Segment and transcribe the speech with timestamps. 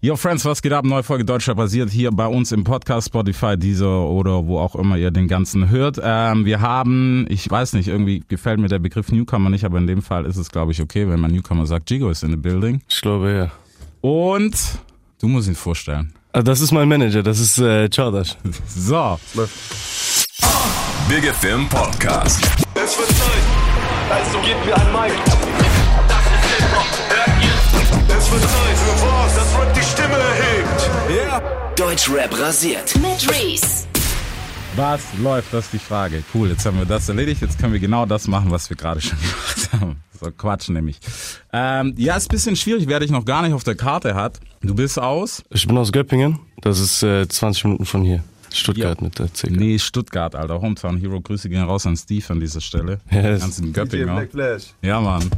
[0.00, 0.84] Yo Friends, was geht ab?
[0.84, 4.96] Neue Folge Deutscher basiert hier bei uns im Podcast, Spotify, Deezer oder wo auch immer
[4.96, 5.98] ihr den ganzen hört.
[6.00, 9.88] Ähm, wir haben, ich weiß nicht, irgendwie gefällt mir der Begriff Newcomer nicht, aber in
[9.88, 12.36] dem Fall ist es, glaube ich, okay, wenn man Newcomer sagt, Gigo ist in the
[12.36, 12.80] building.
[12.88, 13.50] Ich glaube, ja.
[14.08, 14.54] Und
[15.20, 16.12] du musst ihn vorstellen.
[16.32, 18.36] Ah, Das ist mein Manager, das ist äh, Chardash.
[18.68, 19.18] So,
[21.08, 22.40] Big FM Podcast.
[22.76, 23.42] Es wird Zeit,
[24.10, 25.12] also gebt mir ein Mic.
[25.26, 28.16] Das ist Hip-Hop, hört ihr?
[28.16, 29.57] Es wird Zeit für was, das
[30.08, 31.78] Stimme erhebt.
[31.78, 32.94] Deutschrap rasiert.
[32.96, 33.86] Mit Reese.
[34.74, 35.52] was läuft?
[35.52, 36.24] Das ist die Frage.
[36.34, 37.42] Cool, jetzt haben wir das erledigt.
[37.42, 40.02] Jetzt können wir genau das machen, was wir gerade schon gemacht haben.
[40.18, 40.98] So Quatsch nämlich.
[41.52, 44.40] Ähm, ja, ist ein bisschen schwierig, wer dich noch gar nicht auf der Karte hat.
[44.62, 45.42] Du bist aus?
[45.50, 48.24] Ich bin aus Göppingen, das ist äh, 20 Minuten von hier.
[48.52, 49.04] Stuttgart Ja.
[49.04, 49.50] mit der CK.
[49.50, 50.60] Nee, Stuttgart, Alter.
[50.60, 51.20] Hometown Hero.
[51.20, 52.98] Grüße gehen raus an Steve an dieser Stelle.
[53.10, 53.40] Yes.
[53.40, 54.28] Ganz in Göppingen.
[54.30, 54.74] Flash.
[54.82, 55.28] Ja, Mann.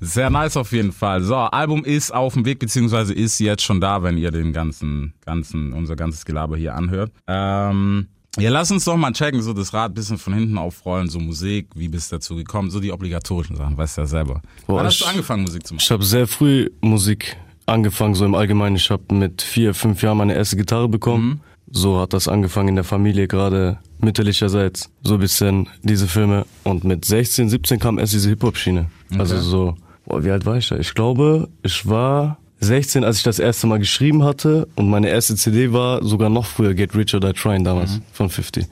[0.00, 1.22] Sehr nice auf jeden Fall.
[1.22, 5.12] So, Album ist auf dem Weg, beziehungsweise ist jetzt schon da, wenn ihr den ganzen,
[5.24, 7.12] ganzen, unser ganzes Gelaber hier anhört.
[7.26, 8.06] Ähm,
[8.38, 11.68] ja, lass uns doch mal checken, so das Rad bisschen von hinten aufrollen, so Musik,
[11.74, 14.42] wie bist du dazu gekommen, so die obligatorischen Sachen, weißt du ja selber.
[14.66, 15.82] Boah, Wann hast ich- du angefangen, Musik zu machen?
[15.84, 18.76] Ich habe sehr früh Musik angefangen, so im Allgemeinen.
[18.76, 21.40] Ich habe mit vier, fünf Jahren meine erste Gitarre bekommen.
[21.70, 24.90] So hat das angefangen in der Familie, gerade mütterlicherseits.
[25.02, 26.46] So ein bisschen diese Filme.
[26.64, 28.86] Und mit 16, 17 kam erst diese Hip-Hop-Schiene.
[29.18, 29.74] Also so,
[30.06, 30.78] boah, wie alt war ich da?
[30.78, 34.68] Ich glaube, ich war 16, als ich das erste Mal geschrieben hatte.
[34.76, 38.30] Und meine erste CD war sogar noch früher, Get Rich or Die Trying damals, von
[38.30, 38.66] 50.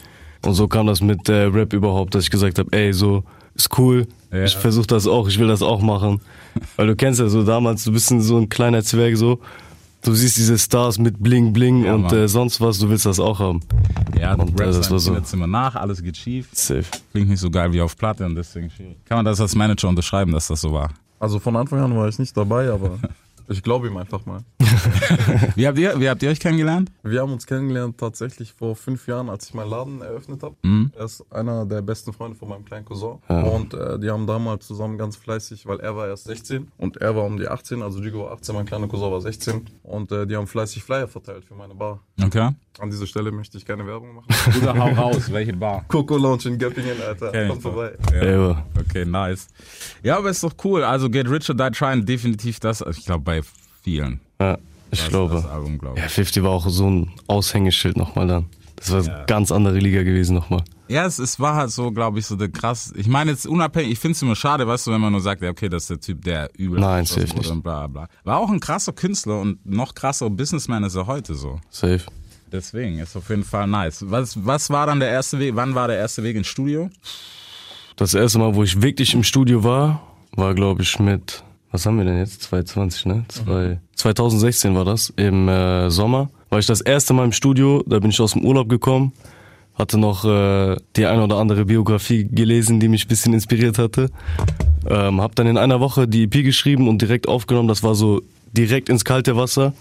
[0.45, 3.79] Und so kam das mit äh, Rap überhaupt, dass ich gesagt habe, ey, so, ist
[3.79, 4.07] cool.
[4.33, 4.45] Ja.
[4.45, 6.21] Ich versuche das auch, ich will das auch machen.
[6.77, 9.41] Weil du kennst ja so damals, du bist so ein kleiner Zwerg so.
[10.05, 13.19] Du siehst diese Stars mit Bling Bling Ja, und äh, sonst was, du willst das
[13.19, 13.61] auch haben.
[14.21, 15.11] Ja, du Und, äh, das dein war so.
[15.13, 16.49] Kinderzimmer nach, alles geht schief.
[16.53, 16.85] Safe.
[17.13, 18.97] Klingt nicht so geil wie auf Platte und deswegen schwierig.
[19.07, 20.91] Kann man das als Manager unterschreiben, dass das so war?
[21.19, 22.99] Also von Anfang an war ich nicht dabei, aber
[23.49, 24.41] ich glaube ihm einfach mal.
[25.55, 26.91] Wie habt ihr, wie habt ihr euch kennengelernt?
[27.03, 30.57] Wir haben uns kennengelernt tatsächlich vor fünf Jahren, als ich meinen Laden eröffnet habe.
[30.63, 30.93] Mhm.
[30.97, 33.19] Er ist einer der besten Freunde von meinem kleinen Cousin.
[33.29, 37.15] Und äh, die haben damals zusammen ganz fleißig, weil er war erst 16 und er
[37.15, 39.65] war um die 18, also Gigo war 18, mein kleiner Cousin war 16.
[39.83, 42.01] Und äh, die haben fleißig Flyer verteilt für meine Bar.
[42.23, 42.51] Okay.
[42.79, 44.27] An dieser Stelle möchte ich keine Werbung machen.
[44.53, 45.31] Bruder, hau raus.
[45.33, 45.85] Welche Bar?
[45.89, 47.31] Coco Lounge in Göppingen, Alter.
[47.31, 47.61] Kenn doch.
[47.61, 47.97] vorbei.
[48.13, 48.25] Ja.
[48.25, 48.65] Ja.
[48.89, 49.49] Okay, nice.
[50.03, 50.83] Ja, aber ist doch cool.
[50.85, 52.83] Also Get Rich or Die Trying, definitiv das.
[52.97, 53.41] Ich glaube bei
[53.83, 54.21] vielen.
[54.41, 54.59] Ja,
[54.91, 55.35] ich Das, glaube.
[55.35, 56.13] Das Album, glaube Ja, ich.
[56.13, 58.47] 50 war auch so ein Aushängeschild nochmal dann.
[58.77, 59.17] Das war Ja.
[59.19, 60.63] eine ganz andere Liga gewesen nochmal.
[60.89, 62.93] Ja, es, es war halt so, glaube ich, so der krass.
[62.97, 65.41] Ich meine jetzt unabhängig, ich finde es immer schade, weißt du, wenn man nur sagt,
[65.41, 67.51] ja, okay, das ist der Typ, der übel Nein, safe nicht.
[67.51, 68.07] und bla bla.
[68.25, 71.59] War auch ein krasser Künstler und noch krasser Businessman ist er heute so.
[71.71, 72.03] Safe.
[72.53, 74.05] Deswegen ist auf jeden Fall nice.
[74.11, 75.57] Was, was war dann der erste Weg?
[75.57, 76.91] Wann war der erste Weg ins Studio?
[77.97, 80.03] Das erste Mal, wo ich wirklich im Studio war,
[80.35, 82.43] war glaube ich mit, was haben wir denn jetzt?
[82.43, 83.25] 2020, ne?
[83.29, 86.29] Zwei, 2016 war das, im äh, Sommer.
[86.51, 89.13] War ich das erste Mal im Studio, da bin ich aus dem Urlaub gekommen,
[89.75, 94.11] hatte noch äh, die eine oder andere Biografie gelesen, die mich ein bisschen inspiriert hatte.
[94.89, 97.69] Ähm, hab dann in einer Woche die EP geschrieben und direkt aufgenommen.
[97.69, 98.23] Das war so
[98.53, 99.73] direkt ins kalte Wasser.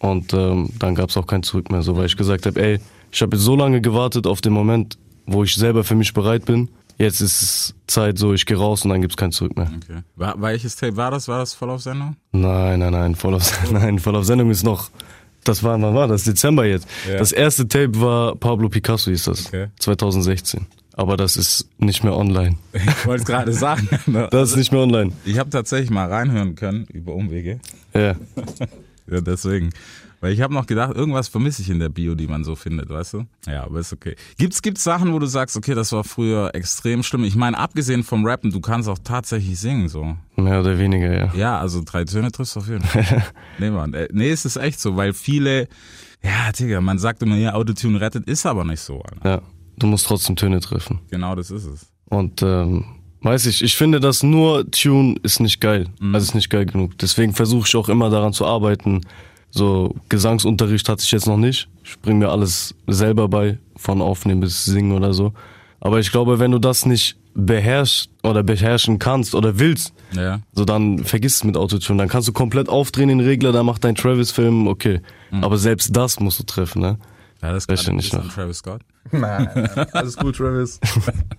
[0.00, 2.80] Und ähm, dann gab's auch kein Zurück mehr, so weil ich gesagt habe, ey,
[3.12, 6.46] ich habe jetzt so lange gewartet auf den Moment, wo ich selber für mich bereit
[6.46, 6.68] bin.
[7.00, 9.70] Jetzt ist es Zeit, so ich gehe raus und dann gibt's kein Zurück mehr.
[9.74, 10.02] Okay.
[10.16, 11.28] War, welches Tape war das?
[11.28, 12.14] War das voll auf Sendung?
[12.32, 14.90] Nein, nein, nein, voll auf, nein, voll auf Sendung ist noch.
[15.44, 16.24] Das war, wann war das?
[16.24, 16.86] Dezember jetzt.
[17.08, 17.16] Ja.
[17.16, 19.46] Das erste Tape war Pablo Picasso hieß das.
[19.46, 19.68] Okay.
[19.78, 20.66] 2016.
[20.92, 22.56] Aber das ist nicht mehr online.
[22.74, 23.88] Ich wollte es gerade sagen.
[24.30, 25.12] Das ist nicht mehr online.
[25.24, 27.60] Ich habe tatsächlich mal reinhören können über Umwege.
[27.94, 28.16] Ja.
[29.10, 29.70] Ja, deswegen.
[30.20, 32.90] Weil ich habe noch gedacht, irgendwas vermisse ich in der Bio, die man so findet,
[32.90, 33.24] weißt du?
[33.46, 34.16] Ja, aber ist okay.
[34.36, 37.24] Gibt's gibt's Sachen, wo du sagst, okay, das war früher extrem schlimm?
[37.24, 40.16] Ich meine, abgesehen vom Rappen, du kannst auch tatsächlich singen, so.
[40.36, 41.34] Mehr oder weniger, ja.
[41.34, 43.24] Ja, also drei Töne triffst du auf jeden Fall.
[43.58, 43.94] nee, Mann.
[43.94, 45.68] Äh, Nee, es ist echt so, weil viele,
[46.22, 49.28] ja, Digga, man sagt immer, ja, Autotune rettet, ist aber nicht so, Alter.
[49.28, 49.42] Ja.
[49.78, 51.00] Du musst trotzdem Töne treffen.
[51.10, 51.86] Genau das ist es.
[52.10, 52.84] Und ähm,
[53.22, 55.88] weiß ich, ich finde, dass nur Tune ist nicht geil.
[56.12, 56.98] Also ist nicht geil genug.
[56.98, 59.00] Deswegen versuche ich auch immer daran zu arbeiten.
[59.50, 61.68] So Gesangsunterricht hatte ich jetzt noch nicht.
[61.84, 65.32] Ich bringe mir alles selber bei, von Aufnehmen bis Singen oder so.
[65.80, 70.40] Aber ich glaube, wenn du das nicht beherrschst oder beherrschen kannst oder willst, Ja.
[70.52, 71.98] so dann vergiss es mit Autotune.
[71.98, 75.00] Dann kannst du komplett aufdrehen den Regler, dann macht dein Travis-Film, okay.
[75.40, 76.98] Aber selbst das musst du treffen, ne?
[77.42, 78.32] Ja, das ein nicht noch.
[78.34, 78.82] Travis Scott.
[79.12, 79.48] Nein,
[79.92, 80.78] alles gut, Travis.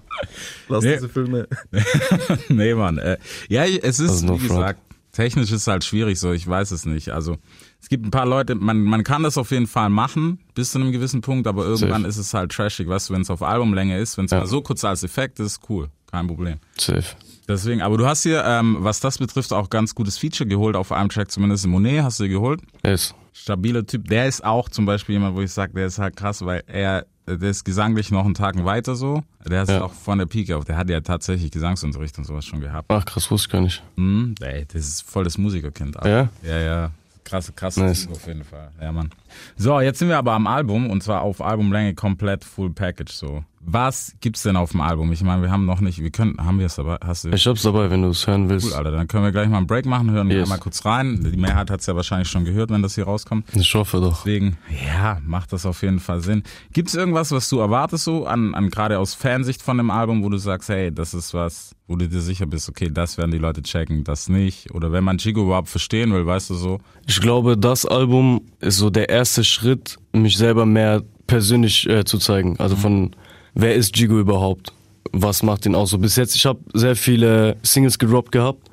[0.67, 0.93] Lass Nee.
[0.95, 1.47] diese Filme.
[2.49, 2.97] nee, Mann.
[2.97, 3.17] Äh,
[3.49, 4.59] ja, es ist, no wie front.
[4.59, 4.79] gesagt,
[5.11, 7.09] technisch ist halt schwierig so, ich weiß es nicht.
[7.09, 7.37] Also
[7.81, 10.79] es gibt ein paar Leute, man, man kann das auf jeden Fall machen, bis zu
[10.79, 12.07] einem gewissen Punkt, aber irgendwann Safe.
[12.09, 14.61] ist es halt trashig, weißt du, wenn es auf Albumlänge ist, wenn es mal so
[14.61, 16.57] kurz als Effekt ist, cool, kein Problem.
[16.77, 17.03] Safe.
[17.47, 20.91] Deswegen, aber du hast hier, ähm, was das betrifft, auch ganz gutes Feature geholt auf
[20.91, 22.61] einem Track, zumindest Monet hast du geholt.
[22.85, 23.13] Yes.
[23.33, 24.07] Stabiler Typ.
[24.09, 27.05] Der ist auch zum Beispiel jemand, wo ich sage, der ist halt krass, weil er,
[27.27, 29.23] der ist gesanglich noch einen Tag weiter so.
[29.49, 29.83] Der ist Ja.
[29.83, 30.65] auch von der Pike auf.
[30.65, 32.85] Der hat ja tatsächlich Gesangsunterricht und sowas schon gehabt.
[32.91, 33.81] Ach, krass, wusste ich gar nicht.
[33.95, 35.95] Mhm, ey, das ist voll das Musikerkind.
[36.05, 36.29] Ja?
[36.43, 36.91] Ja, ja.
[37.23, 38.07] Krasse, krasse Nice.
[38.11, 38.71] Auf jeden Fall.
[38.81, 39.09] Ja, Mann.
[39.55, 43.43] So, jetzt sind wir aber am Album und zwar auf Albumlänge komplett Full Package so.
[43.63, 45.11] Was gibt's denn auf dem Album?
[45.11, 46.97] Ich meine, wir haben noch nicht, wir können, haben wir es dabei?
[47.05, 47.29] Hast du?
[47.29, 48.67] Ich hab's dabei, wenn du es hören willst.
[48.67, 48.91] Cool, Alter.
[48.91, 50.49] Dann können wir gleich mal einen Break machen, hören wir Yes.
[50.49, 51.29] mal kurz rein.
[51.31, 53.45] Die Mehrheit hat's ja wahrscheinlich schon gehört, wenn das hier rauskommt.
[53.55, 54.23] Ich hoffe doch.
[54.23, 56.43] Deswegen, ja, macht das auf jeden Fall Sinn.
[56.73, 60.29] Gibt's irgendwas, was du erwartest so an, an gerade aus Fansicht von dem Album, wo
[60.29, 63.37] du sagst, hey, das ist was, wo du dir sicher bist, okay, das werden die
[63.37, 64.71] Leute checken, das nicht?
[64.73, 66.79] Oder wenn man Chico überhaupt verstehen will, weißt du so?
[67.07, 72.17] Ich glaube, das Album ist so der erste Schritt, mich selber mehr persönlich äh, zu
[72.17, 72.59] zeigen.
[72.59, 73.11] Also von,
[73.53, 74.73] wer ist Jigo überhaupt?
[75.11, 75.89] Was macht ihn aus?
[75.89, 78.69] So bis jetzt, ich habe sehr viele Singles gedroppt gehabt.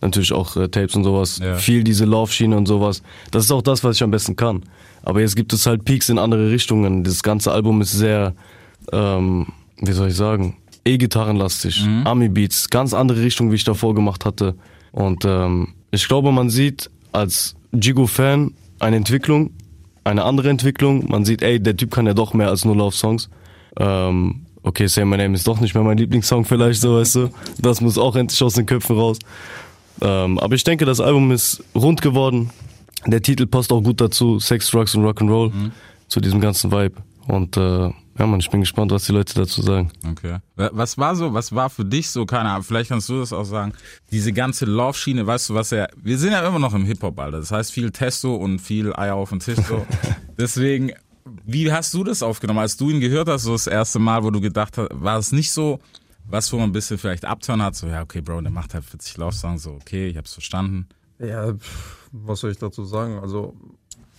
[0.00, 1.40] Natürlich auch äh, Tapes und sowas.
[1.42, 1.56] Ja.
[1.56, 3.02] Viel diese Laufschiene und sowas.
[3.30, 4.62] Das ist auch das, was ich am besten kann.
[5.02, 7.04] Aber jetzt gibt es halt Peaks in andere Richtungen.
[7.04, 8.34] Das ganze Album ist sehr,
[8.92, 9.46] ähm,
[9.78, 10.56] wie soll ich sagen,
[10.86, 14.54] E-Gitarrenlastig, Army-Beats, ganz andere Richtung, wie ich davor gemacht hatte.
[14.92, 19.50] Und ähm, ich glaube, man sieht als Jigo-Fan eine Entwicklung,
[20.04, 21.08] eine andere Entwicklung.
[21.10, 23.30] Man sieht, ey, der Typ kann ja doch mehr als nur Love-Songs.
[23.78, 27.30] Ähm, okay, Say My Name ist doch nicht mehr mein Lieblingssong vielleicht, so weißt du.
[27.60, 29.18] Das muss auch endlich aus den Köpfen raus.
[30.00, 32.50] Ähm, aber ich denke, das Album ist rund geworden.
[33.06, 35.52] Der Titel passt auch gut dazu, Sex, Drugs und Rock'n'Roll,
[36.08, 36.96] zu diesem ganzen Vibe.
[37.28, 39.90] Und äh, ja, man, ich bin gespannt, was die Leute dazu sagen.
[40.10, 40.36] Okay.
[40.56, 43.32] Wa- Was war so, was war für dich so, keine Ahnung, vielleicht kannst du das
[43.32, 43.72] auch sagen,
[44.12, 47.38] diese ganze Love-Schiene, weißt du, was ja, wir sind ja immer noch im Hip-Hop, Alter.
[47.38, 49.84] Das heißt viel Testo und viel Eier auf den Tisch, so.
[50.38, 50.92] Deswegen,
[51.44, 54.30] wie hast du das aufgenommen, als du ihn gehört hast, so das erste Mal, wo
[54.30, 55.80] du gedacht hast, war es nicht so,
[56.28, 58.84] was wo man ein bisschen vielleicht abtören hat, so, ja, okay, Bro, der macht halt
[58.84, 60.88] 40 Love-Songs, so, okay, ich hab's verstanden.
[61.18, 63.18] Ja, pff, was soll ich dazu sagen?
[63.18, 63.54] Also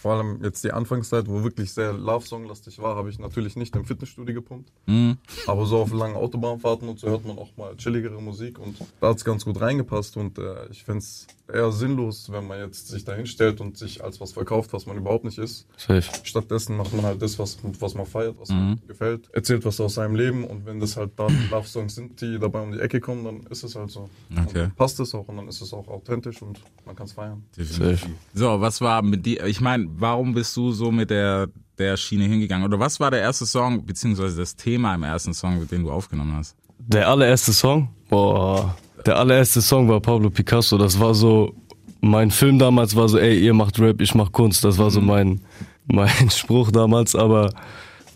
[0.06, 3.86] vor allem jetzt die Anfangszeit, wo wirklich sehr Love-Song-lastig war, habe ich natürlich nicht im
[3.86, 4.72] Fitnessstudio gepumpt.
[4.86, 5.18] Mhm.
[5.48, 9.10] Aber so auf langen Autobahnfahrten und so hört man auch mal chilligere Musik und da
[9.10, 13.04] hat es ganz gut reingepasst und äh, ich find's eher sinnlos, wenn man jetzt sich
[13.06, 15.68] da hinstellt und sich als was verkauft, was man überhaupt nicht ist.
[15.78, 16.04] Safe.
[16.24, 19.96] Stattdessen macht man halt das, was, was man feiert, was man gefällt, erzählt was aus
[19.96, 23.24] seinem Leben und wenn das halt dann Love-Songs sind, die dabei um die Ecke kommen,
[23.24, 24.10] dann ist es halt so.
[24.32, 24.46] Okay.
[24.54, 27.44] dann passt es auch und dann ist es auch authentisch und man kann es feiern.
[27.58, 27.98] Safe.
[28.34, 32.26] So, was war mit dir, ich meine, warum bist du so mit der, der Schiene
[32.26, 32.66] hingegangen?
[32.66, 36.36] Oder was war der erste Song, beziehungsweise das Thema im ersten Song, den du aufgenommen
[36.36, 36.56] hast?
[36.80, 37.90] Der allererste Song?
[38.10, 38.76] Boah.
[39.06, 40.78] Der allererste Song war Pablo Picasso.
[40.78, 41.54] Das war so,
[42.02, 44.64] mein Film damals war so, ey, ihr macht Rap, ich mach Kunst.
[44.64, 45.42] Das war so mein,
[45.86, 47.54] mein Spruch damals, aber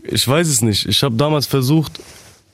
[0.03, 0.87] ich weiß es nicht.
[0.87, 1.99] Ich habe damals versucht,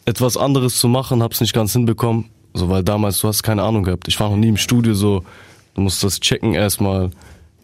[0.03, 2.25] etwas anderes zu machen, hab's nicht ganz hinbekommen.
[2.53, 4.07] So, weil damals, du hast keine Ahnung gehabt.
[4.07, 5.23] Ich war noch nie im Studio so,
[5.73, 7.11] du musst das checken erstmal.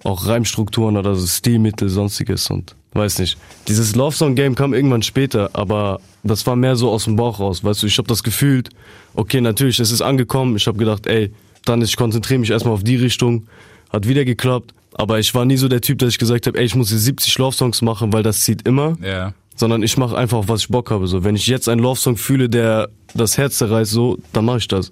[0.04, 3.38] Auch Reimstrukturen oder so Stilmittel, sonstiges und weiß nicht.
[3.68, 7.40] Dieses Love Song Game kam irgendwann später, aber das war mehr so aus dem Bauch
[7.40, 8.70] raus, weißt du, ich habe das gefühlt,
[9.14, 11.32] okay, natürlich, es ist angekommen, ich habe gedacht, ey,
[11.66, 13.48] dann ich konzentriere mich erstmal auf die Richtung,
[13.92, 16.66] hat wieder geklappt, aber ich war nie so der Typ, dass ich gesagt habe, ey,
[16.66, 19.34] ich muss hier 70 Love Songs machen, weil das zieht immer, Ja.
[19.56, 22.18] sondern ich mache einfach, was ich Bock habe, so, wenn ich jetzt einen Love Song
[22.18, 24.92] fühle, der das Herz zerreißt, so, dann mache ich das.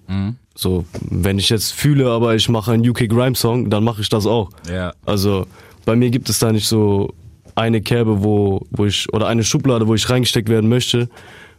[0.56, 4.10] So, wenn ich jetzt fühle, aber ich mache einen UK Grime Song, dann mache ich
[4.10, 4.50] das auch.
[4.70, 4.94] Ja.
[5.06, 5.46] Also
[5.86, 7.14] bei mir gibt es da nicht so
[7.60, 11.10] eine Kerbe, wo, wo ich, oder eine Schublade, wo ich reingesteckt werden möchte.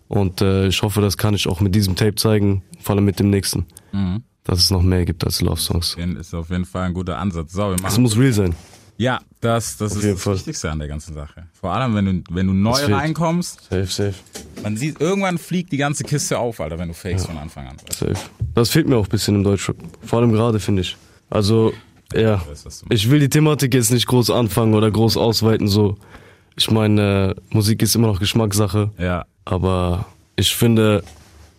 [0.08, 3.20] Und äh, ich hoffe, das kann ich auch mit diesem Tape zeigen, vor allem mit
[3.20, 3.66] dem nächsten.
[4.44, 5.96] Dass es noch mehr gibt als Love Songs.
[6.18, 7.52] Ist auf jeden Fall ein guter Ansatz.
[7.52, 8.54] So, wir Es muss real sein.
[8.96, 10.34] Ja, das, das ist das Fall.
[10.34, 11.46] Wichtigste an der ganzen Sache.
[11.54, 14.14] Vor allem, wenn du, wenn du neu reinkommst, Safe, safe,
[14.62, 17.76] man sieht, irgendwann fliegt die ganze Kiste auf, Alter, wenn du fakest von Anfang an.
[17.90, 18.12] Safe.
[18.54, 19.76] Das fehlt mir auch ein bisschen im Deutschrap.
[20.04, 20.98] Vor allem gerade, finde ich.
[21.30, 21.72] Also,
[22.14, 22.42] ja.
[22.88, 25.96] Ich will die Thematik jetzt nicht groß anfangen oder groß ausweiten, so.
[26.56, 28.90] Ich meine, äh, Musik ist immer noch Geschmackssache.
[28.98, 29.24] Ja.
[29.44, 31.02] Aber ich finde,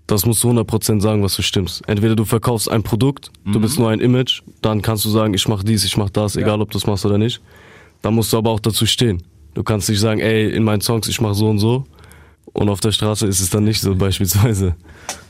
[0.07, 1.87] das musst du 100% sagen, was du stimmst.
[1.87, 5.47] Entweder du verkaufst ein Produkt, du bist nur ein Image, dann kannst du sagen, ich
[5.47, 7.41] mach dies, ich mach das, egal ob du es machst oder nicht.
[8.01, 9.23] Dann musst du aber auch dazu stehen.
[9.53, 11.85] Du kannst nicht sagen, ey, in meinen Songs, ich mach so und so.
[12.53, 14.75] Und auf der Straße ist es dann nicht so beispielsweise.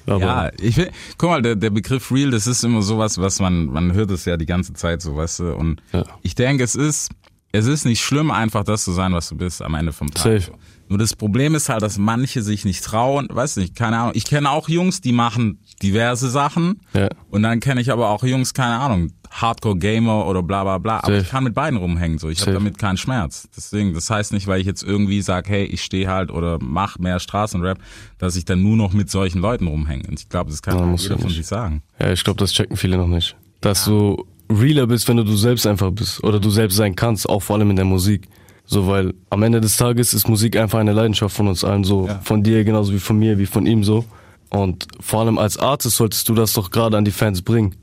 [0.07, 3.39] Aber Ja, ich will, guck mal, der, der Begriff real, das ist immer sowas, was
[3.39, 6.03] man, man hört es ja die ganze Zeit so, weißt du, und Ja.
[6.23, 7.11] ich denke, es ist,
[7.51, 10.23] es ist nicht schlimm, einfach das zu sein, was du bist am Ende vom Tag.
[10.41, 10.51] Safe.
[10.91, 14.12] Nur das Problem ist halt, dass manche sich nicht trauen, weiß nicht, keine Ahnung.
[14.13, 16.81] Ich kenne auch Jungs, die machen diverse Sachen.
[16.93, 17.07] Ja.
[17.29, 20.98] Und dann kenne ich aber auch Jungs, keine Ahnung, Hardcore-Gamer oder bla bla bla.
[20.98, 21.21] Aber Safe.
[21.21, 22.17] ich kann mit beiden rumhängen.
[22.17, 23.48] So, ich habe damit keinen Schmerz.
[23.55, 27.00] Deswegen, das heißt nicht, weil ich jetzt irgendwie sage, hey, ich stehe halt oder mach
[27.00, 27.79] mehr Straßenrap,
[28.17, 30.10] dass ich dann nur noch mit solchen Leuten rumhänge.
[30.10, 31.83] Und ich glaube, das kann Ja, auch musst jeder von sich sagen.
[32.01, 33.38] Ja, ich glaube, das checken viele noch nicht.
[33.62, 36.21] Dass du realer bist, wenn du du selbst einfach bist.
[36.21, 38.27] Oder du selbst sein kannst, auch vor allem in der Musik.
[38.71, 41.83] So, weil am Ende des Tages ist Musik einfach eine Leidenschaft von uns allen.
[41.83, 42.21] So, Ja.
[42.23, 44.05] von dir genauso wie von mir, wie von ihm so.
[44.49, 47.75] Und vor allem als Artist solltest du das doch gerade an die Fans bringen.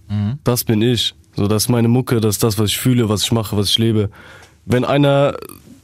[0.44, 1.14] Das bin ich.
[1.36, 3.68] So, das ist meine Mucke, das ist das, was ich fühle, was ich mache, was
[3.68, 4.08] ich lebe.
[4.64, 5.34] Wenn einer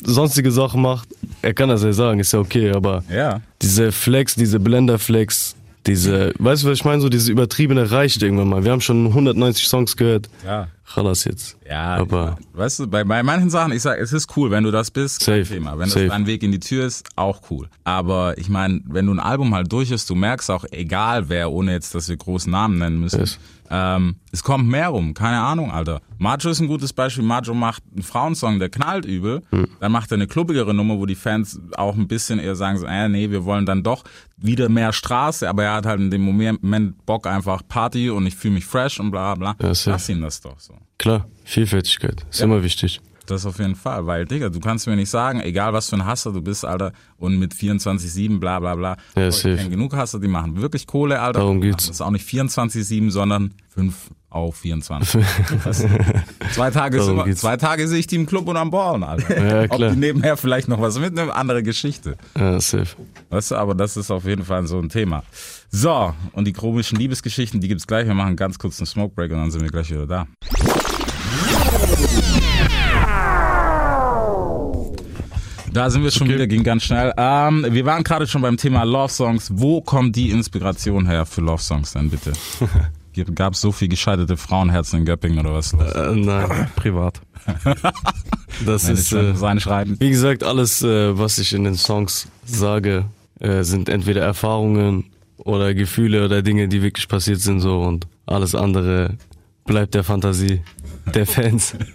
[0.02, 1.08] sonstige Sachen macht,
[1.42, 3.40] er kann das ja sagen, ist ja okay, aber Ja.
[3.60, 5.54] diese Flex, diese Blender-Flex,
[5.86, 7.02] diese, weißt du, was ich meine?
[7.02, 8.64] So diese übertriebene reicht irgendwann mal.
[8.64, 10.28] Wir haben schon 190 Songs gehört.
[10.46, 10.68] Ja.
[10.86, 11.56] Chalas jetzt.
[11.68, 14.70] Ja, Aber- weißt du, bei, bei manchen Sachen, ich sag, es ist cool, wenn du
[14.70, 15.78] das bist, kein Safe, Thema.
[15.78, 16.06] Wenn safe.
[16.06, 17.68] das dein Weg in die Tür ist, auch cool.
[17.84, 21.50] Aber ich meine, wenn du ein Album halt durch ist, du merkst auch, egal wer,
[21.50, 23.38] ohne jetzt, dass wir großen Namen nennen müssen, Yes.
[23.70, 26.00] ähm, es kommt mehr rum, keine Ahnung, Alter.
[26.18, 27.24] Majo ist ein gutes Beispiel.
[27.24, 29.42] Majo macht einen Frauensong, der knallt übel.
[29.50, 29.66] Hm.
[29.80, 32.86] Dann macht er eine klubbigere Nummer, wo die Fans auch ein bisschen eher sagen so,
[32.86, 34.04] äh, nee, wir wollen dann doch
[34.36, 38.36] wieder mehr Straße, aber er hat halt in dem Moment Bock einfach Party und ich
[38.36, 39.56] fühle mich fresh und bla bla.
[39.60, 39.72] Ja.
[39.86, 40.73] Lass ihm das doch so.
[40.98, 42.24] Klar, Vielfältigkeit.
[42.30, 43.00] Ist immer wichtig.
[43.26, 46.04] Das auf jeden Fall, weil, Digga, du kannst mir nicht sagen, egal was für ein
[46.04, 48.96] Hasser du bist, Alter, und mit 24-7, bla bla bla.
[49.16, 49.56] Ja, ich safe.
[49.56, 51.40] kenn genug Hasser, die machen wirklich Kohle, Alter.
[51.40, 51.86] Darum geht's.
[51.86, 53.94] Das ist auch nicht 24-7, sondern 5
[54.28, 55.24] auf 24.
[55.64, 55.88] Weißt du?
[56.52, 57.40] zwei, Tage ist immer, geht's.
[57.40, 59.46] zwei Tage sehe ich die im Club und am Ballen, Alter.
[59.46, 59.90] Ja, Ob klar.
[59.92, 62.18] die nebenher vielleicht noch was mitnehmen, andere Geschichte.
[62.36, 62.96] Ja, safe.
[63.30, 65.22] Weißt du, aber das ist auf jeden Fall so ein Thema.
[65.76, 68.06] So, und die komischen Liebesgeschichten, die gibt's gleich.
[68.06, 70.28] Wir machen ganz kurz einen Smoke Break und dann sind wir gleich wieder da.
[75.72, 77.12] Da sind wir schon wieder, ging ganz schnell.
[77.16, 79.50] Ähm, wir waren gerade schon beim Thema Love Songs.
[79.52, 82.34] Wo kommt die Inspiration her für Love Songs denn bitte?
[83.34, 85.72] Gab es so viel gescheiterte Frauenherzen in Göppingen oder was?
[85.72, 87.20] Äh, nein, Privat.
[88.64, 89.96] das Nein, ist, äh, sein Schreiben.
[89.98, 93.06] wie gesagt, alles, äh, was ich in den Songs sage,
[93.40, 95.06] äh, sind entweder Erfahrungen
[95.38, 99.16] oder Gefühle oder Dinge, die wirklich passiert sind so und alles andere
[99.64, 100.62] bleibt der Fantasie
[101.14, 101.76] der Fans.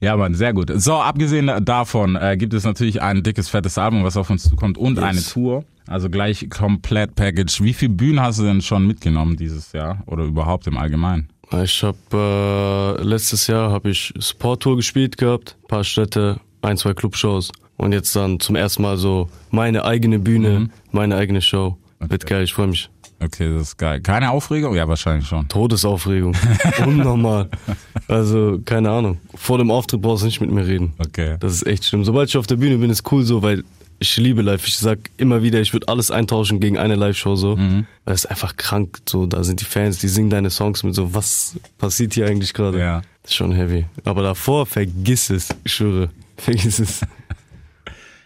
[0.00, 0.70] Ja, Mann, sehr gut.
[0.76, 4.78] So, abgesehen davon äh, gibt es natürlich ein dickes, fettes Album, was auf uns zukommt
[4.78, 5.64] und eine Tour.
[5.88, 7.62] Also gleich komplett Package.
[7.62, 11.28] Wie viele Bühnen hast du denn schon mitgenommen dieses Jahr oder überhaupt im Allgemeinen?
[11.62, 17.50] Ich habe äh, letztes Jahr habe ich Sporttour gespielt gehabt, paar Städte, ein, zwei Clubshows
[17.76, 21.76] und jetzt dann zum ersten Mal so meine eigene Bühne, meine eigene Show.
[22.00, 22.90] Wird geil, ich freue mich.
[23.20, 24.00] Okay, das ist geil.
[24.00, 24.76] Keine Aufregung?
[24.76, 25.48] Ja, wahrscheinlich schon.
[25.48, 26.36] Todesaufregung.
[26.86, 27.48] Unnormal.
[28.06, 29.18] Also, keine Ahnung.
[29.34, 30.92] Vor dem Auftritt brauchst du nicht mit mir reden.
[30.98, 31.36] Okay.
[31.40, 32.04] Das ist echt schlimm.
[32.04, 33.64] Sobald ich auf der Bühne bin, ist cool so, weil
[33.98, 34.64] ich liebe live.
[34.66, 37.56] Ich sag immer wieder, ich würde alles eintauschen gegen eine Live-Show so.
[37.56, 37.86] Mhm.
[38.04, 38.98] Es ist einfach krank.
[39.08, 42.54] So, da sind die Fans, die singen deine Songs mit so, was passiert hier eigentlich
[42.54, 42.78] gerade?
[42.78, 43.02] Ja.
[43.22, 43.86] Das ist schon heavy.
[44.04, 45.48] Aber davor, vergiss es.
[45.64, 46.10] Ich schwöre.
[46.36, 47.00] Vergiss es.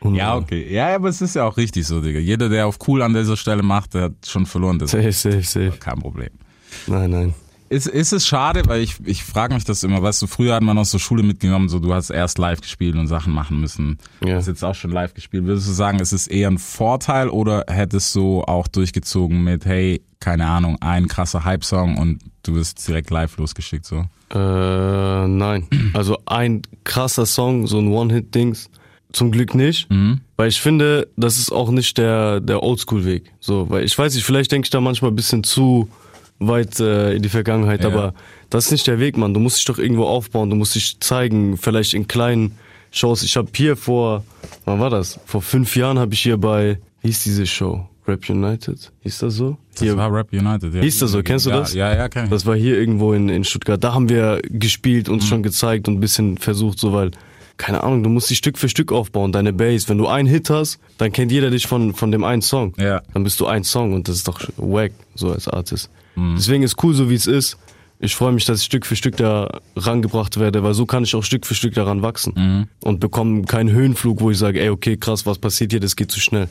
[0.05, 0.73] Ja, okay.
[0.73, 2.19] Ja, aber es ist ja auch richtig so, Digga.
[2.19, 4.79] Jeder, der auf cool an dieser Stelle macht, der hat schon verloren.
[4.79, 5.73] Das Safe, safe, safe.
[5.79, 6.31] kein Problem.
[6.87, 7.35] Nein, nein.
[7.69, 10.63] Ist, ist es schade, weil ich, ich frage mich das immer, weißt du, früher hat
[10.63, 13.97] man aus der Schule mitgenommen, so du hast erst live gespielt und Sachen machen müssen.
[14.21, 14.37] Du Ja.
[14.37, 15.47] hast jetzt auch schon live gespielt.
[15.47, 20.03] Würdest du sagen, ist es eher ein Vorteil oder hättest du auch durchgezogen mit, hey,
[20.21, 24.05] keine Ahnung, ein krasser Hype-Song und du wirst direkt live losgeschickt, so?
[24.35, 25.67] Äh, nein.
[25.95, 28.69] Also ein krasser Song, so ein One-Hit-Dings.
[29.13, 29.89] Zum Glück nicht.
[30.37, 33.33] Weil ich finde, das ist auch nicht der, der Oldschool-Weg.
[33.41, 35.89] So, weil ich weiß nicht, vielleicht denke ich da manchmal ein bisschen zu
[36.39, 37.89] weit äh, in die Vergangenheit, Ja.
[37.89, 38.15] aber
[38.51, 39.33] das ist nicht der Weg, Mann.
[39.35, 42.53] Du musst dich doch irgendwo aufbauen, du musst dich zeigen, vielleicht in kleinen
[42.91, 43.23] Shows.
[43.23, 44.25] Ich habe hier vor,
[44.65, 45.21] wann war das?
[45.27, 47.87] Vor fünf Jahren habe ich hier bei, wie hieß diese Show?
[48.09, 48.91] Rap United?
[49.03, 49.57] Hieß das so?
[49.73, 50.81] Das Hier, war Rap United, ja.
[50.83, 51.23] Hieß das so?
[51.23, 51.73] Kennst du ja, das?
[51.73, 52.31] Ja, ja, kenn ich.
[52.31, 53.83] das war hier irgendwo in, in Stuttgart.
[53.83, 57.13] Da haben wir gespielt, uns schon gezeigt und ein bisschen versucht, so weil,
[57.63, 59.89] keine Ahnung, du musst dich Stück für Stück aufbauen, deine Base.
[59.89, 62.75] Wenn du einen Hit hast, dann kennt jeder dich von, von dem einen Song.
[62.77, 63.03] Ja.
[63.15, 65.89] Dann bist du ein Song und das ist doch wack, so als Artist.
[66.37, 67.57] Deswegen ist cool, so wie es ist.
[68.01, 71.15] Ich freue mich, dass ich Stück für Stück da rangebracht werde, weil so kann ich
[71.15, 72.35] auch Stück für Stück daran wachsen.
[72.83, 76.11] Und bekomme keinen Höhenflug, wo ich sage, ey, okay, krass, was passiert hier, das geht
[76.11, 76.49] zu schnell.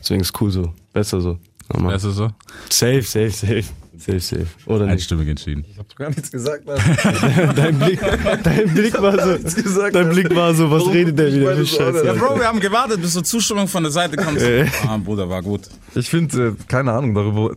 [0.00, 0.74] Deswegen ist cool so.
[0.92, 1.38] Besser so.
[1.68, 1.78] Du
[2.10, 2.30] so?
[2.68, 3.64] Safe, safe, safe.
[3.98, 4.46] Safe, safe.
[4.66, 4.92] Oder nicht?
[4.92, 5.64] Einstimmig entschieden.
[5.70, 6.64] Ich hab doch gar nichts gesagt.
[7.56, 8.00] Dein Blick,
[8.44, 10.08] dein Blick war so, gesagt, dein.
[10.10, 12.06] Blick war so, was redet der ich wieder so Scheiße?
[12.06, 14.40] Ja, Bro, wir haben gewartet, bis zur Zustimmung von der Seite kommt.
[14.86, 15.62] ah, Bruder, war gut.
[15.94, 17.54] Ich finde, äh, keine Ahnung darüber,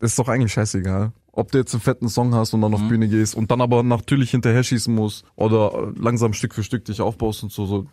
[0.00, 1.12] ist doch eigentlich scheißegal.
[1.32, 3.82] ob du jetzt einen fetten Song hast und dann auf Bühne gehst und dann aber
[3.84, 7.66] natürlich hinterher schießen musst oder langsam Stück für Stück dich aufbaust und so.
[7.66, 7.86] so.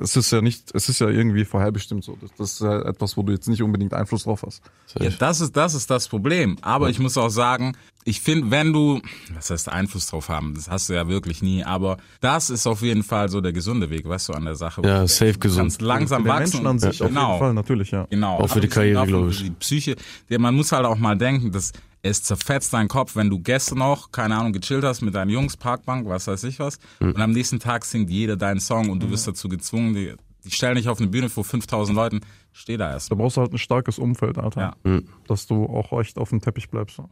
[0.00, 2.16] Es ist ja nicht, es ist ja irgendwie vorherbestimmt so.
[2.20, 4.62] Das, das ist ja etwas, wo du jetzt nicht unbedingt Einfluss drauf hast.
[4.98, 6.56] Ja, das ist, das ist das Problem.
[6.62, 9.00] Aber ich muss auch sagen, ich finde, wenn du,
[9.34, 12.82] was heißt Einfluss drauf haben, das hast du ja wirklich nie, aber das ist auf
[12.82, 14.82] jeden Fall so der gesunde Weg, weißt du, an der Sache.
[14.84, 15.60] Ja, Du safe gesund.
[15.64, 16.62] kannst langsam wachsen.
[16.62, 17.28] Menschen an sich auf genau.
[17.32, 18.06] jeden Fall, natürlich, ja.
[18.10, 18.38] Genau.
[18.38, 19.42] Auch für die Aber Karriere, auch für glaub ich.
[19.42, 19.96] Die Psyche.
[20.30, 21.72] Der, man muss halt auch mal denken, dass
[22.02, 25.56] es zerfetzt deinen Kopf, wenn du gestern noch, keine Ahnung, gechillt hast mit deinen Jungs,
[25.56, 27.12] Parkbank, was weiß ich was, Hm.
[27.12, 30.50] und am nächsten Tag singt jeder deinen Song und du wirst dazu gezwungen, die, die
[30.50, 32.20] stellen dich auf eine Bühne vor 5000 Leuten,
[32.52, 33.10] steh da erst.
[33.10, 34.60] Da brauchst du halt ein starkes Umfeld, Alter.
[34.60, 34.74] Ja.
[34.84, 35.08] Hm.
[35.28, 36.96] Dass du auch echt auf dem Teppich bleibst.
[36.96, 37.08] So.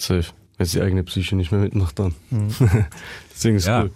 [0.00, 0.26] Safe.
[0.58, 2.14] Wenn die eigene Psyche nicht mehr mitmacht, dann.
[3.34, 3.82] Deswegen ist Ja.
[3.82, 3.90] cool.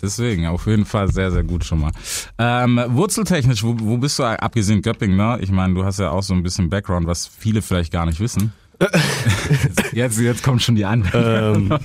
[0.00, 1.90] Deswegen, auf jeden Fall sehr, sehr gut schon mal.
[2.38, 5.38] Ähm, wurzeltechnisch, wo, wo bist du, abgesehen Göpping, ne?
[5.40, 8.20] Ich meine, du hast ja auch so ein bisschen Background, was viele vielleicht gar nicht
[8.20, 8.52] wissen.
[9.92, 11.54] jetzt, jetzt kommt schon die andere.
[11.56, 11.78] Ähm,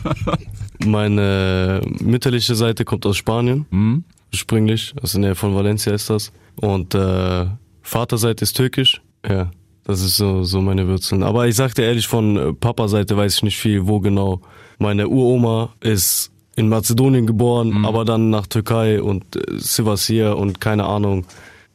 [0.86, 4.04] meine mütterliche Seite kommt aus Spanien, Hm?
[4.32, 6.32] ursprünglich, aus der Nähe von Valencia ist das.
[6.56, 7.46] Und äh,
[7.82, 9.02] Vaterseite ist türkisch.
[9.28, 9.52] Ja,
[9.86, 11.24] das ist so, so meine Wurzeln.
[11.24, 14.42] Aber ich sagte ehrlich, von äh, Papa-Seite weiß ich nicht viel, wo genau.
[14.80, 20.60] Meine Uroma ist in Mazedonien geboren, aber dann nach Türkei und äh, Sivas hier und
[20.62, 21.26] keine Ahnung.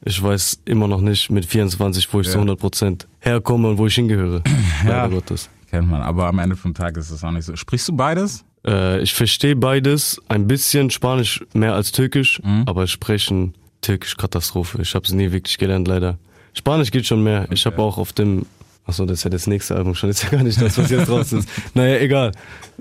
[0.04, 3.86] Ich weiß immer noch nicht mit 24, wo ich zu 100 Prozent herkomme und wo
[3.86, 4.42] ich hingehöre.
[4.84, 5.02] Ja.
[5.02, 5.50] Leider Gottes.
[5.70, 7.56] Kennt man, aber am Ende vom Tag ist es auch nicht so.
[7.56, 8.44] Sprichst du beides?
[8.64, 14.80] Äh, ich verstehe beides, ein bisschen Spanisch mehr als Türkisch, aber sprechen Türkisch Katastrophe.
[14.82, 16.18] Ich habe es nie wirklich gelernt, leider.
[16.54, 17.46] Spanisch geht schon mehr.
[17.50, 18.46] Ich habe auch auf dem,
[18.86, 20.90] achso, das ist ja das nächste Album schon, das ist ja gar nicht das, was
[20.90, 21.48] jetzt raus ist.
[21.74, 22.32] Naja, egal.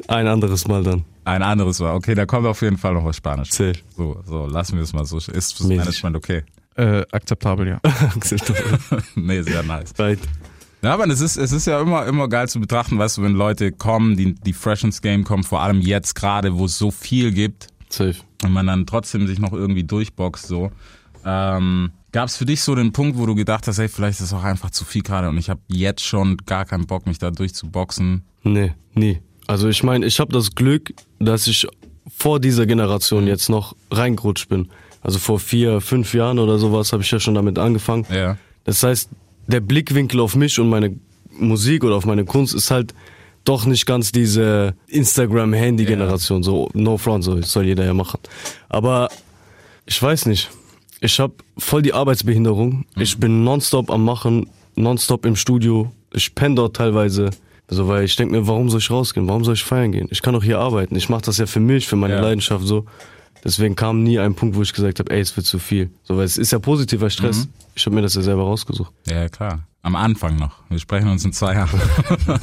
[0.08, 1.04] Ein anderes Mal dann.
[1.26, 1.94] Ein anderes war.
[1.96, 3.52] Okay, da kommt auf jeden Fall noch was Spanisch.
[3.52, 3.74] Safe.
[3.96, 5.18] So, so, lassen wir es mal so.
[5.18, 5.64] Ist.
[5.64, 6.44] Management okay?
[6.78, 7.82] Äh, akzeptabel, ja.
[9.16, 9.94] nee, sehr nice.
[9.98, 10.20] right.
[10.84, 13.34] Ja, aber es ist, es ist ja immer, immer geil zu betrachten, weißt du, wenn
[13.34, 16.92] Leute kommen, die, die fresh ins Game kommen, vor allem jetzt gerade, wo es so
[16.92, 18.16] viel gibt Safe.
[18.44, 20.72] und man dann trotzdem sich noch irgendwie durchboxt, so.
[21.26, 24.28] Ähm, Gab es für dich so den Punkt, wo du gedacht hast, hey, vielleicht ist
[24.28, 27.18] es auch einfach zu viel gerade und ich habe jetzt schon gar keinen Bock, mich
[27.18, 28.24] da durchzuboxen?
[28.44, 29.20] Nee, nie.
[29.48, 31.68] Also ich meine, ich habe das Glück, dass ich
[32.16, 34.70] vor dieser Generation jetzt noch reingerutscht bin.
[35.02, 38.06] Also vor vier, fünf Jahren oder sowas habe ich ja schon damit angefangen.
[38.14, 38.38] Ja.
[38.64, 39.10] Das heißt,
[39.48, 40.96] der Blickwinkel auf mich und meine
[41.32, 42.94] Musik oder auf meine Kunst ist halt
[43.46, 46.44] doch nicht ganz diese Instagram-Handy-Generation.
[46.44, 48.20] So, no front, so soll jeder ja machen.
[48.70, 49.10] Aber
[49.86, 50.50] ich weiß nicht.
[51.00, 52.86] Ich habe voll die Arbeitsbehinderung.
[52.98, 55.92] Ich bin nonstop am Machen, nonstop im Studio.
[56.12, 57.30] Ich penne dort teilweise.
[57.70, 59.28] Also, weil ich denke mir, warum soll ich rausgehen?
[59.28, 60.08] Warum soll ich feiern gehen?
[60.10, 60.96] Ich kann doch hier arbeiten.
[60.96, 62.22] Ich mache das ja für mich, für meine Ja.
[62.22, 62.86] Leidenschaft so.
[63.48, 65.90] Deswegen kam nie ein Punkt, wo ich gesagt habe, ey, es wird zu viel.
[66.04, 67.48] So, weil es ist ja positiver Stress.
[67.76, 68.92] Ich habe mir das ja selber rausgesucht.
[69.08, 69.64] Ja, klar.
[69.84, 70.52] Am Anfang noch.
[70.70, 71.80] Wir sprechen uns in zwei Jahren.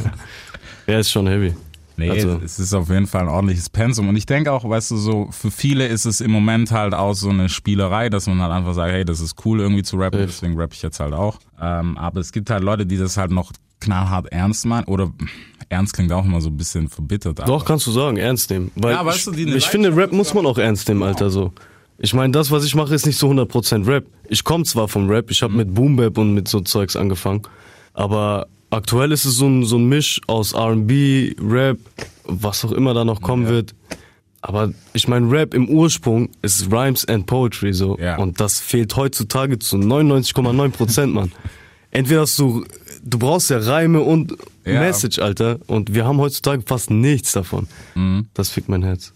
[0.87, 1.55] Ja, ist schon heavy.
[1.97, 4.09] Nee, Also- es ist auf jeden Fall ein ordentliches Pensum.
[4.09, 7.15] Und ich denke auch, weißt du, so für viele ist es im Moment halt auch
[7.15, 10.21] so eine Spielerei, dass man halt einfach sagt, hey, das ist cool irgendwie zu rappen,
[10.21, 11.39] deswegen rappe ich jetzt halt auch.
[11.61, 14.85] Ähm, aber es gibt halt Leute, die das halt noch knallhart ernst meinen.
[14.85, 15.11] Oder
[15.75, 17.39] ernst klingt auch immer so ein bisschen verbittert.
[17.41, 18.71] aber- Doch, kannst du sagen, ernst nehmen.
[18.77, 21.03] Weil Ja, weißt ich, du, die eine ich finde, Rap muss man auch ernst nehmen,
[21.03, 21.53] Alter, so.
[21.99, 24.05] Ich meine, das, was ich mache, ist nicht so 100% Rap.
[24.29, 25.59] Ich komme zwar vom Rap, ich habe Mhm.
[25.59, 27.43] mit Boom Bap und mit so Zeugs angefangen,
[27.93, 31.79] aber aktuell ist es so ein, so ein Misch aus R&B, Rap,
[32.25, 33.75] was auch immer da noch kommen wird.
[34.41, 37.97] Aber ich meine, Rap im Ursprung ist Rhymes and Poetry so.
[37.99, 38.17] Ja.
[38.19, 41.33] Und das fehlt heutzutage zu 99,9% Mann.
[41.91, 42.65] Entweder hast du,
[43.05, 44.81] du brauchst ja Reime und Ja.
[44.81, 45.59] Message, Alter.
[45.67, 47.69] Und wir haben heutzutage fast nichts davon.
[47.95, 48.27] Mhm.
[48.35, 49.13] Das fickt mein Herz.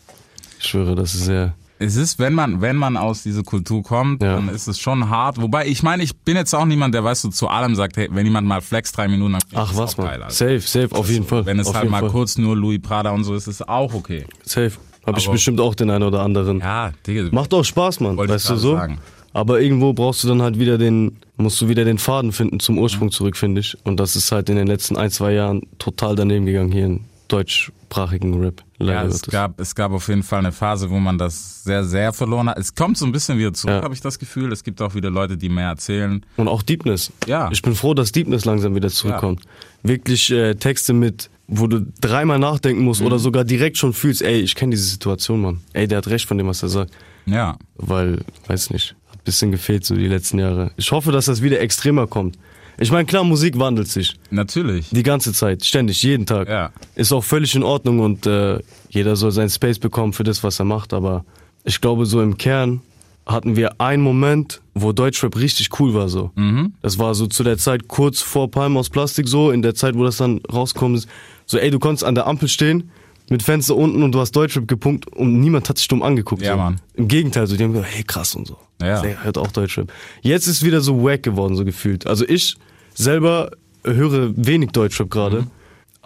[0.60, 1.54] Ich schwöre, das ist sehr.
[1.80, 4.34] Es ist, wenn man, wenn man aus dieser Kultur kommt, Ja.
[4.34, 5.40] dann ist es schon hart.
[5.40, 8.08] Wobei, ich meine, ich bin jetzt auch niemand, der weißt du, zu allem sagt, hey,
[8.10, 10.08] wenn jemand mal flex drei Minuten, dann Ach was, man.
[10.08, 10.34] geil, Alter.
[10.34, 11.46] safe, safe, auf jeden Fall.
[11.46, 12.10] Wenn es auf halt mal Fall.
[12.10, 14.26] kurz nur Louis Prada und so ist, ist es auch okay.
[14.44, 14.72] Safe.
[15.06, 16.58] Habe ich bestimmt auch den einen oder anderen.
[16.58, 17.28] Ja, Digga.
[17.30, 18.16] Macht auch Spaß, Mann.
[18.18, 18.74] Weißt du so?
[18.74, 18.98] sagen.
[19.32, 22.78] Aber irgendwo brauchst du dann halt wieder den, musst du wieder den Faden finden zum
[22.78, 23.76] Ursprung zurück, finde ich.
[23.84, 27.04] Und das ist halt in den letzten ein, zwei Jahren total daneben gegangen hier in
[27.28, 28.62] deutschsprachigen Rap.
[28.78, 29.32] Leider Ja, es Gottes.
[29.32, 32.58] gab, es gab auf jeden Fall eine Phase, wo man das sehr, sehr verloren hat.
[32.58, 33.82] Es kommt so ein bisschen wieder zurück, Ja.
[33.82, 34.52] habe ich das Gefühl.
[34.52, 36.24] Es gibt auch wieder Leute, die mehr erzählen.
[36.36, 37.12] Und auch Deepness.
[37.26, 37.50] Ja.
[37.52, 39.42] Ich bin froh, dass Deepness langsam wieder zurückkommt.
[39.82, 43.06] Wirklich äh, Texte mit, wo du dreimal nachdenken musst Mhm.
[43.08, 45.60] oder sogar direkt schon fühlst, ey, ich kenne diese Situation, Mann.
[45.72, 46.92] Ey, der hat recht von dem, was er sagt.
[47.26, 48.96] Ja, Weil, weiß nicht,
[49.28, 50.70] bisschen gefehlt so die letzten Jahre.
[50.78, 52.38] Ich hoffe, dass das wieder extremer kommt.
[52.80, 54.16] Ich meine, klar, Musik wandelt sich.
[54.30, 54.88] natürlich.
[54.90, 56.48] Die ganze Zeit, ständig, jeden Tag.
[56.48, 56.70] Ja.
[56.94, 60.58] Ist auch völlig in Ordnung und äh, jeder soll seinen Space bekommen für das, was
[60.60, 60.94] er macht.
[60.94, 61.24] Aber
[61.64, 62.80] ich glaube, so im Kern
[63.26, 66.30] hatten wir einen Moment, wo Deutschrap richtig cool war so.
[66.36, 66.72] Mhm.
[66.80, 69.94] Das war so zu der Zeit kurz vor Palm aus Plastik so, in der Zeit,
[69.94, 71.06] wo das dann rauskommt.
[71.44, 72.90] So, ey, du konntest an der Ampel stehen,
[73.30, 76.42] mit Fenster unten und du hast Deutschrap gepumpt und niemand hat dich dumm angeguckt.
[76.42, 76.58] Ja, so.
[76.58, 76.80] Mann.
[76.94, 78.58] Im Gegenteil, so, die haben gesagt, hey, krass und so.
[78.80, 79.02] Ja.
[79.02, 79.92] Der hört auch Deutschrap.
[80.22, 82.06] Jetzt ist wieder so wack geworden, so gefühlt.
[82.06, 82.56] Also ich
[82.94, 83.50] selber
[83.84, 85.42] höre wenig Deutschrap gerade.
[85.42, 85.50] Mhm.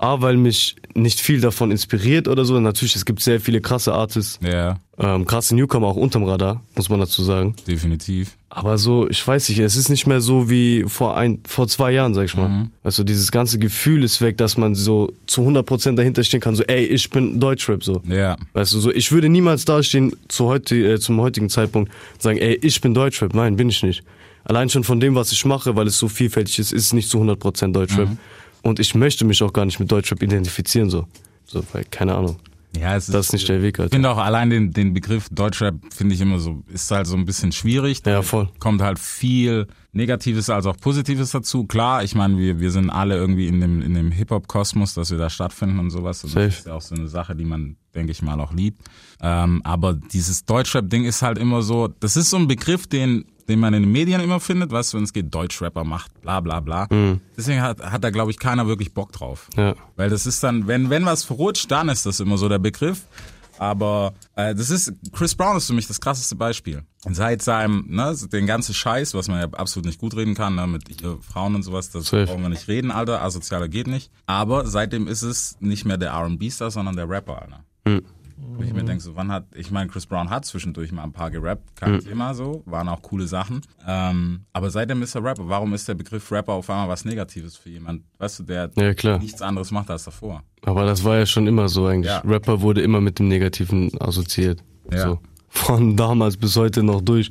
[0.02, 2.58] A, weil mich nicht viel davon inspiriert oder so.
[2.58, 6.88] Natürlich, es gibt sehr viele krasse Artists, Ja, ähm, krasse Newcomer auch unterm Radar, muss
[6.88, 7.54] man dazu sagen.
[7.68, 8.36] definitiv.
[8.50, 11.92] Aber so, ich weiß nicht, es ist nicht mehr so wie vor ein, vor zwei
[11.92, 12.48] Jahren, sag ich mal.
[12.48, 12.70] Mhm.
[12.82, 16.64] Also dieses ganze Gefühl ist weg, dass man so zu 100% dahinter stehen kann, so,
[16.64, 18.02] ey, ich bin Deutschrap, so.
[18.06, 22.22] Ja, Weißt du, so, ich würde niemals dastehen zu heute, äh, zum heutigen Zeitpunkt und
[22.22, 23.34] sagen, ey, ich bin Deutschrap.
[23.34, 24.02] Nein, bin ich nicht.
[24.44, 27.08] Allein schon von dem, was ich mache, weil es so vielfältig ist, ist es nicht
[27.08, 28.08] zu 100% Deutschrap.
[28.10, 28.18] Mhm.
[28.62, 31.06] Und ich möchte mich auch gar nicht mit Deutschrap identifizieren, so.
[31.44, 32.36] So, weil, keine Ahnung.
[32.78, 33.94] ja, es Das ist nicht der Weg, Ich Alter.
[33.94, 37.24] finde auch allein den, den Begriff Deutschrap finde ich immer so, ist halt so ein
[37.24, 37.98] bisschen schwierig.
[38.06, 38.48] Ja, Da voll.
[38.60, 41.64] Kommt halt viel Negatives als auch Positives dazu.
[41.64, 45.18] Klar, ich meine, wir, wir sind alle irgendwie in dem, in dem Hip-Hop-Kosmos, dass wir
[45.18, 46.22] da stattfinden und sowas.
[46.24, 46.46] Und Safe.
[46.46, 48.80] das ist ja auch so eine Sache, die man, denke ich mal, auch liebt.
[49.20, 53.60] Ähm, aber dieses Deutschrap-Ding ist halt immer so, das ist so ein Begriff, den, den
[53.60, 56.86] man in den Medien immer findet, du, wenn es geht, Deutschrapper macht, bla bla bla.
[56.90, 57.20] Mhm.
[57.36, 59.48] Deswegen hat, hat da, glaube ich, keiner wirklich Bock drauf.
[59.56, 59.74] Ja.
[59.96, 63.02] Weil das ist dann, wenn, wenn was verrutscht, dann ist das immer so der Begriff.
[63.58, 66.82] Aber äh, das ist, Chris Brown ist für mich das krasseste Beispiel.
[67.10, 70.66] Seit seinem, ne, den ganzen Scheiß, was man ja absolut nicht gut reden kann, ne,
[70.66, 70.84] mit
[71.20, 72.24] Frauen und sowas, das Safe.
[72.24, 74.10] brauchen wir nicht reden, Alter, asozialer geht nicht.
[74.24, 77.64] Aber seitdem ist es nicht mehr der R&B-Star, sondern der Rapper, Alter.
[78.44, 81.12] Wo ich mir denke, so, wann hat, ich meine, Chris Brown hat zwischendurch mal ein
[81.12, 83.60] paar gerappt, kein Thema so, waren auch coole Sachen.
[83.86, 85.48] Ähm, aber seitdem ist er Rapper.
[85.48, 89.18] Warum ist der Begriff Rapper auf einmal was Negatives für jemand, weißt du, der Ja,
[89.18, 90.42] nichts anderes macht als davor?
[90.64, 92.10] Aber das war ja schon immer so eigentlich.
[92.10, 92.18] Ja.
[92.20, 94.62] Rapper wurde immer mit dem Negativen assoziiert.
[94.90, 95.08] Ja.
[95.08, 95.18] So.
[95.48, 97.30] Von damals bis heute noch durch.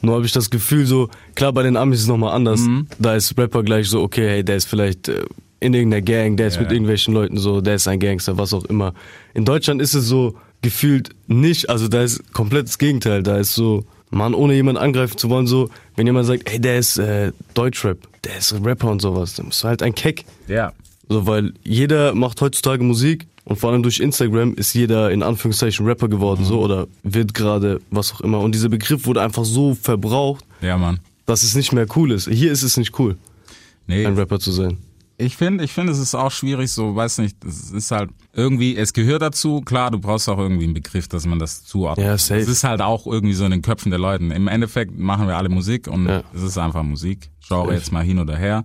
[0.00, 2.60] Nur habe ich das Gefühl so, klar, bei den Amis ist es nochmal anders.
[2.60, 2.86] Mhm.
[2.98, 5.24] Da ist Rapper gleich so, okay, hey, der ist vielleicht äh,
[5.60, 6.62] in irgendeiner Gang, der ist Ja.
[6.62, 8.94] mit irgendwelchen Leuten so, der ist ein Gangster, was auch immer.
[9.34, 13.22] In Deutschland ist es so gefühlt nicht, also da ist komplett das Gegenteil.
[13.22, 16.78] Da ist so, man, ohne jemanden angreifen zu wollen, so, wenn jemand sagt, hey, der
[16.78, 20.24] ist äh, Deutschrap, der ist Rapper und sowas, dann bist du halt ein Keck.
[20.46, 20.72] Ja.
[21.08, 25.86] So, weil jeder macht heutzutage Musik und vor allem durch Instagram ist jeder in Anführungszeichen
[25.86, 28.40] Rapper geworden, so, oder wird gerade, was auch immer.
[28.40, 31.00] Und dieser Begriff wurde einfach so verbraucht, Ja, Mann.
[31.26, 32.28] dass es nicht mehr cool ist.
[32.28, 33.16] Hier ist es nicht cool,
[33.86, 34.76] Nee, ein Rapper zu sein.
[35.20, 38.76] Ich finde, ich finde, es ist auch schwierig, so, weiß nicht, es ist halt irgendwie,
[38.76, 42.06] es gehört dazu, klar, du brauchst auch irgendwie einen Begriff, dass man das zuordnet.
[42.06, 42.40] Ja, safe.
[42.40, 44.24] Es ist halt auch irgendwie so in den Köpfen der Leute.
[44.24, 46.22] Im Endeffekt machen wir alle Musik und Ja.
[46.32, 47.30] es ist einfach Musik.
[47.46, 48.62] Genre jetzt mal hin oder her.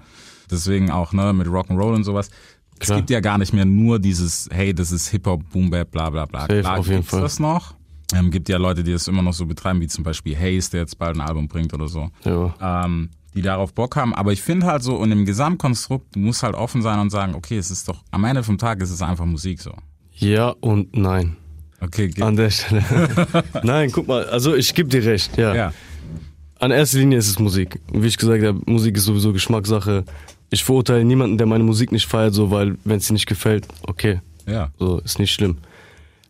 [0.52, 2.30] Deswegen auch, ne, mit Rock'n'Roll und sowas.
[2.80, 3.00] Es Klar.
[3.00, 6.26] gibt ja gar nicht mehr nur dieses, hey, das ist Hip-Hop, Boom Bap, bla bla
[6.26, 6.42] bla.
[6.42, 7.22] Safe, Klar auf jeden Fall.
[7.22, 7.76] das noch.
[8.13, 10.82] Ähm, gibt ja Leute, die das immer noch so betreiben, wie zum Beispiel Hayes, der
[10.82, 12.10] jetzt bald ein Album bringt oder so.
[12.26, 12.84] Ja.
[12.86, 14.13] ähm, die darauf Bock haben.
[14.13, 17.36] Aber ich finde halt so, in dem Gesamtkonstrukt, du musst halt offen sein und sagen,
[17.36, 19.74] okay, es ist doch, am Ende vom Tag ist es einfach Musik so.
[20.15, 21.36] ja und nein.
[21.82, 22.84] Okay, ge- An der Stelle.
[23.63, 25.54] nein, guck mal, also ich gebe dir recht, ja.
[25.54, 25.74] ja.
[26.60, 27.80] An erster Linie ist es Musik.
[27.91, 30.06] Und wie ich gesagt habe, Musik ist sowieso Geschmackssache.
[30.50, 33.67] Ich verurteile niemanden, der meine Musik nicht feiert, so, weil, wenn es dir nicht gefällt,
[33.88, 34.72] okay, Ja.
[34.80, 35.58] So, ist nicht schlimm.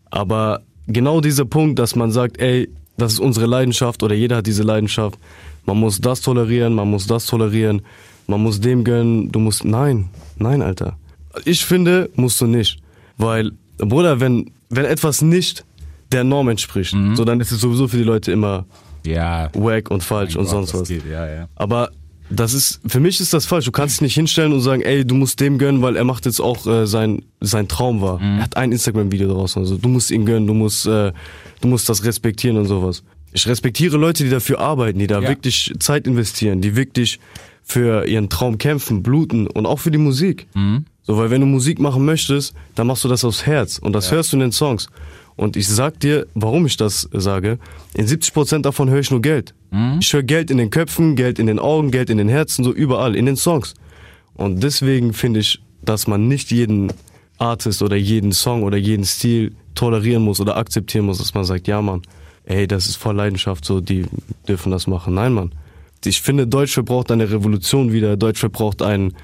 [0.10, 4.48] Aber genau dieser Punkt, dass man sagt, ey, das ist unsere Leidenschaft oder jeder hat
[4.48, 5.20] diese Leidenschaft.
[5.66, 7.82] Man muss das tolerieren, man muss das tolerieren,
[8.28, 10.98] man muss dem gönnen, du musst, nein, nein, Alter.
[11.46, 12.80] Ich finde, musst du nicht.
[13.18, 15.66] Weil, Bruder, wenn, wenn etwas nicht
[16.12, 18.66] der Norm entspricht, so dann ist es sowieso für die Leute immer
[19.06, 19.50] Ja.
[19.54, 20.90] wack und falsch Mein und Gott, sonst was.
[21.10, 21.48] Ja, ja.
[21.56, 21.90] Aber
[22.30, 23.66] das ist, für mich ist das falsch.
[23.66, 26.26] Du kannst dich nicht hinstellen und sagen, ey, du musst dem gönnen, weil er macht
[26.26, 28.20] jetzt auch äh, sein, sein Traum wahr.
[28.20, 28.38] Mhm.
[28.38, 29.62] Er hat ein Instagram-Video draußen.
[29.62, 31.12] Also du musst ihn gönnen, du musst, äh,
[31.62, 33.04] du musst das respektieren und sowas.
[33.34, 35.30] Ich respektiere Leute, die dafür arbeiten, die da Ja.
[35.30, 37.20] wirklich Zeit investieren, die wirklich
[37.64, 40.48] für ihren Traum kämpfen, bluten und auch für die Musik.
[40.54, 40.86] Mhm.
[41.02, 44.12] So, weil wenn du Musik machen möchtest, dann machst du das aufs Herz und das
[44.12, 44.88] hörst du in den Songs.
[45.36, 47.58] Und ich sag dir, warum ich das sage.
[47.96, 49.54] In 70% davon höre ich nur Geld.
[50.00, 52.72] Ich höre Geld in den Köpfen, Geld in den Augen, Geld in den Herzen, so
[52.72, 53.74] überall, in den Songs.
[54.36, 56.94] Und deswegen finde ich, dass man nicht jeden
[57.40, 61.68] Artist oder jeden Song oder jeden Stil tolerieren muss oder akzeptieren muss, dass man sagt,
[61.68, 62.04] ja Mann,
[62.46, 64.06] ey, das ist voll Leidenschaft, so, die
[64.48, 65.14] dürfen das machen.
[65.14, 65.52] Nein, Mann.
[66.06, 68.18] Ich finde, Deutschrap braucht eine Revolution wieder.
[68.18, 69.16] Deutschrap braucht einen,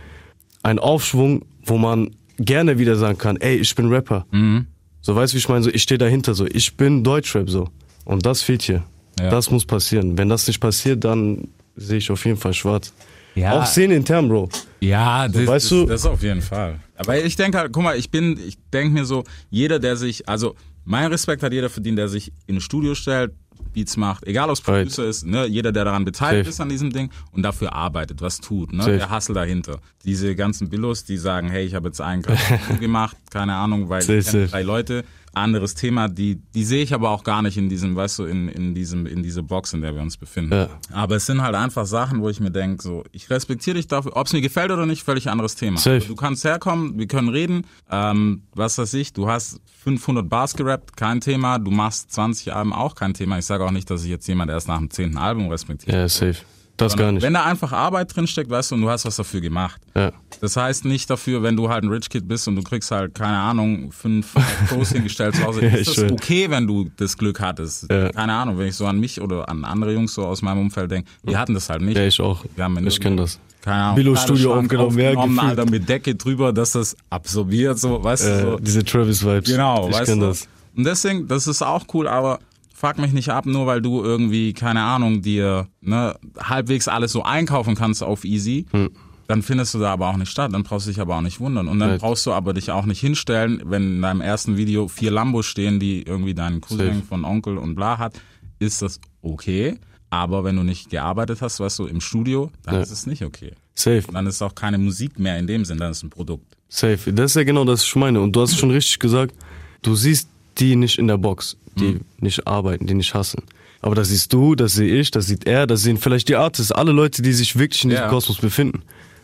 [0.63, 4.25] einen Aufschwung, wo man gerne wieder sagen kann, ey, ich bin Rapper.
[4.31, 4.67] Mhm.
[5.01, 5.63] So, weißt du, wie ich meine?
[5.63, 7.67] So, ich stehe dahinter, so, ich bin Deutschrap, so.
[8.05, 8.83] Und das fehlt hier.
[9.19, 9.29] Ja.
[9.29, 10.17] Das muss passieren.
[10.17, 12.93] Wenn das nicht passiert, dann sehe ich auf jeden Fall schwarz.
[13.35, 13.59] Ja.
[13.59, 14.49] Auch Szene intern, Bro.
[14.79, 16.79] Ja, das, weißt das, du- das auf jeden Fall.
[16.95, 20.27] Aber ich denke halt, guck mal, ich bin, ich denke mir so, jeder, der sich,
[20.27, 23.31] also mein Respekt hat jeder verdient, der sich in ein Studio stellt,
[23.73, 24.83] Beats macht, egal ob es Right.
[24.83, 26.49] Producer ist, ne, jeder, der daran beteiligt Safe.
[26.49, 28.97] ist an diesem Ding und dafür arbeitet, was tut, ne, Safe.
[28.97, 29.79] der Hustle dahinter.
[30.05, 34.01] Diese ganzen Billos, die sagen, hey, ich habe jetzt einen Kasten gemacht, keine Ahnung, weil
[34.01, 37.57] Safe, ich kenne drei Leute, anderes Thema, die, die sehe ich aber auch gar nicht
[37.57, 40.53] in diesem, weißt du, in, in diesem, in diese Box, in der wir uns befinden.
[40.53, 40.69] Ja.
[40.91, 44.15] Aber es sind halt einfach Sachen, wo ich mir denke, so, ich respektiere dich dafür,
[44.15, 45.77] ob es mir gefällt oder nicht, völlig anderes Thema.
[45.77, 46.01] Safe.
[46.07, 50.97] Du kannst herkommen, wir können reden, ähm, was weiß ich, du hast 500 Bars gerappt,
[50.97, 53.37] kein Thema, du machst 20 Alben, auch kein Thema.
[53.37, 55.17] Ich sage auch nicht, dass ich jetzt jemand erst nach dem 10.
[55.17, 55.97] Album respektiere.
[55.97, 56.37] Ja, safe.
[56.79, 57.21] Das gar nicht.
[57.23, 59.81] Wenn da einfach Arbeit drinsteckt, weißt du, und du hast was dafür gemacht.
[59.95, 60.11] Ja.
[60.41, 63.13] Das heißt nicht dafür, wenn du halt ein Rich Kid bist und du kriegst halt,
[63.15, 64.33] keine Ahnung, fünf
[64.69, 67.87] Pros hingestellt zu Hause, Ja, ist das okay, wenn du das Glück hattest.
[67.91, 68.09] Ja.
[68.09, 70.89] Keine Ahnung, wenn ich so an mich oder an andere Jungs so aus meinem Umfeld
[70.91, 71.97] denke, die hatten das halt nicht.
[71.97, 72.43] Ja, ich auch.
[72.55, 73.39] Wir haben in Ich kenn das.
[73.61, 73.95] Keine Ahnung.
[73.97, 75.39] Billo Studio aufgenommen, ja, gefühlt.
[75.39, 78.57] Alter, mit Decke drüber, dass das absorbiert, so, weißt du, Äh, so.
[78.59, 79.49] diese Travis-Vibes.
[79.51, 80.27] Genau, ich weißt kenn du?
[80.27, 80.47] das.
[80.77, 82.39] Und deswegen, das ist auch cool, aber
[82.79, 87.23] fuck mich nicht ab, nur weil du irgendwie, keine Ahnung, dir ne, halbwegs alles so
[87.23, 88.65] einkaufen kannst auf easy.
[88.71, 88.89] Hm.
[89.27, 91.39] Dann findest du da aber auch nicht statt, dann brauchst du dich aber auch nicht
[91.39, 91.67] wundern.
[91.67, 91.99] Und dann Right.
[92.01, 95.79] brauchst du aber dich auch nicht hinstellen, wenn in deinem ersten Video vier Lambos stehen,
[95.79, 97.01] die irgendwie deinen Cousin Safe.
[97.07, 98.13] von Onkel und bla hat,
[98.59, 99.77] ist das okay.
[100.09, 102.81] Aber wenn du nicht gearbeitet hast, weißt du, im Studio, dann Ja.
[102.81, 103.51] ist es nicht okay.
[103.75, 104.03] Safe.
[104.11, 106.55] Dann ist auch keine Musik mehr in dem Sinn, dann ist es ein Produkt.
[106.69, 107.13] Safe.
[107.13, 108.21] Das ist ja genau das, was ich meine.
[108.21, 109.35] Und du hast schon richtig gesagt,
[109.83, 112.01] du siehst die nicht in der Box, die Mhm.
[112.19, 113.43] nicht arbeiten, die nicht hassen.
[113.81, 116.71] Aber das siehst du, das sehe ich, das sieht er, das sehen vielleicht die Artists,
[116.71, 118.09] alle Leute, die sich wirklich in diesem Ja.
[118.09, 118.81] Kosmos befinden.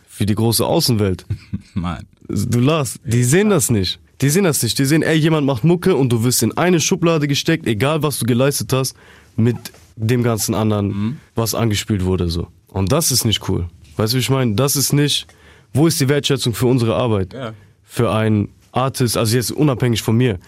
[0.08, 1.26] Für die große Außenwelt.
[1.74, 2.04] Nein.
[2.28, 3.98] Du lachst, die sehen das nicht.
[4.22, 4.78] Die sehen das nicht.
[4.78, 8.18] Die sehen, ey, jemand macht Mucke und du wirst in eine Schublade gesteckt, egal was
[8.18, 8.96] du geleistet hast,
[9.36, 9.56] mit
[9.96, 11.16] dem ganzen anderen, Mhm.
[11.34, 12.48] was angespielt wurde, so.
[12.68, 13.66] Und das ist nicht cool.
[13.98, 14.54] Weißt du, wie ich meine?
[14.54, 15.26] Das ist nicht,
[15.74, 17.34] wo ist die Wertschätzung für unsere Arbeit?
[17.34, 17.52] Ja.
[17.84, 20.38] Für einen Artist, also jetzt unabhängig von mir.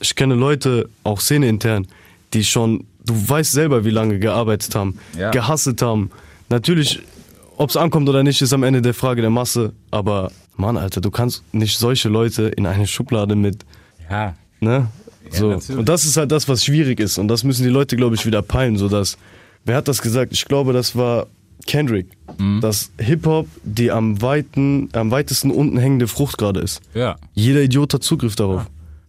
[0.00, 1.86] Ich kenne Leute, auch Szene-intern,
[2.34, 5.30] die schon, du weißt selber, wie lange gearbeitet haben, Ja.
[5.30, 6.10] gehasselt haben.
[6.50, 7.00] Natürlich,
[7.56, 9.72] ob es ankommt oder nicht, ist am Ende der Frage der Masse.
[9.90, 13.64] Aber, Mann, Alter, du kannst nicht solche Leute in eine Schublade mit,
[14.10, 14.34] Ja.
[14.60, 14.88] ne?
[15.30, 15.50] Ja, So.
[15.50, 15.78] natürlich.
[15.78, 17.18] Und das ist halt das, was schwierig ist.
[17.18, 19.18] Und das müssen die Leute, glaube ich, wieder peilen, sodass,
[19.64, 20.32] wer hat das gesagt?
[20.32, 21.26] Ich glaube, das war
[21.66, 22.06] Kendrick,
[22.38, 22.60] Mhm.
[22.62, 26.80] dass Hip-Hop die am, weiten, am weitesten unten hängende Frucht gerade ist.
[26.94, 27.16] Ja.
[27.34, 28.66] Jeder Idiot hat Zugriff darauf.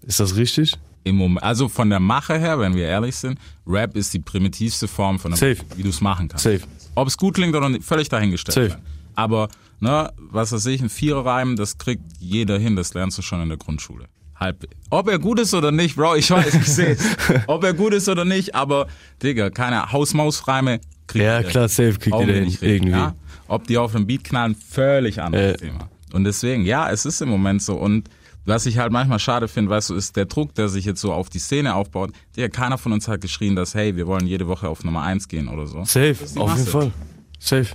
[0.09, 0.73] Ist das richtig?
[1.03, 4.87] Im Moment, also von der Mache her, wenn wir ehrlich sind, Rap ist die primitivste
[4.87, 5.57] Form von Safe.
[5.75, 6.43] wie du es machen kannst.
[6.43, 6.61] Safe.
[6.95, 8.55] Ob es gut klingt oder nicht, völlig dahingestellt.
[8.55, 8.69] Safe.
[8.71, 8.81] sein.
[9.15, 13.39] Aber, ne, was weiß ich, ein Viererreim, das kriegt jeder hin, das lernst du schon
[13.41, 14.05] in der Grundschule.
[14.35, 14.65] Halb.
[14.89, 16.97] Ob er gut ist oder nicht, Bro, ich weiß, ich sehe
[17.47, 18.87] Ob er gut ist oder nicht, aber,
[19.21, 22.91] Digga, keine Haus-Maus-Reime kriegt Ja, klar, safe kriegt jeder hin, nicht irgendwie.
[22.91, 23.15] Ja?
[23.47, 25.57] Ob die auf dem Beat knallen, völlig anderes Äh.
[25.57, 25.89] Thema.
[26.13, 27.75] Und deswegen, ja, es ist im Moment so.
[27.75, 28.09] Und
[28.45, 31.13] was ich halt manchmal schade finde, weißt du, ist der Druck, der sich jetzt so
[31.13, 32.11] auf die Szene aufbaut.
[32.35, 35.27] Der keiner von uns hat geschrien, dass, hey, wir wollen jede Woche auf Nummer eins
[35.27, 35.83] gehen oder so.
[35.85, 36.67] Safe, auf jeden.
[36.67, 36.91] Fall.
[37.39, 37.67] Safe.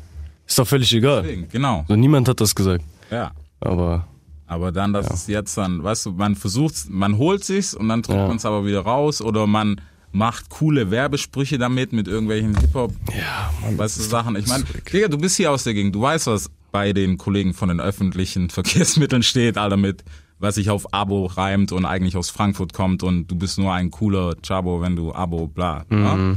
[0.46, 1.22] Ist doch völlig egal.
[1.22, 1.84] Deswegen, genau.
[1.88, 2.84] So, niemand hat das gesagt.
[3.10, 3.30] Ja.
[3.60, 4.06] Aber
[4.46, 8.02] Aber dann, dass es jetzt dann, weißt du, man versucht, man holt sich's und dann
[8.02, 8.28] drückt Ja.
[8.28, 9.80] man es aber wieder raus oder man
[10.12, 14.36] macht coole Werbesprüche damit mit irgendwelchen Hip-Hop, ja, Mann, weißt du, Sachen.
[14.36, 14.64] Ich meine.
[14.92, 17.80] Digga, du bist hier aus der Gegend, du weißt, was bei den Kollegen von den
[17.80, 20.04] öffentlichen Verkehrsmitteln steht, Alter, mit
[20.38, 23.90] was sich auf Abo reimt und eigentlich aus Frankfurt kommt und du bist nur ein
[23.90, 25.84] cooler Chabo, wenn du Abo, bla.
[25.88, 26.36] Mhm.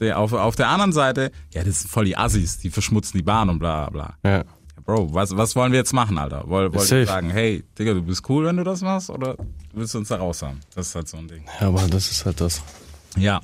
[0.00, 0.16] Ja?
[0.16, 3.48] Auf, auf der anderen Seite, ja, das sind voll die Assis, die verschmutzen die Bahn
[3.48, 4.14] und bla bla.
[4.24, 4.44] ja.
[4.84, 6.42] Bro, was, was wollen wir jetzt machen, Alter?
[6.46, 9.36] Woll, wollt ihr sagen, hey, Digga, du bist cool, wenn du das machst, oder
[9.72, 10.58] willst du uns da raus haben?
[10.74, 11.44] Das ist halt so ein Ding.
[11.60, 12.62] ja, aber das ist halt das.
[13.16, 13.40] Ja.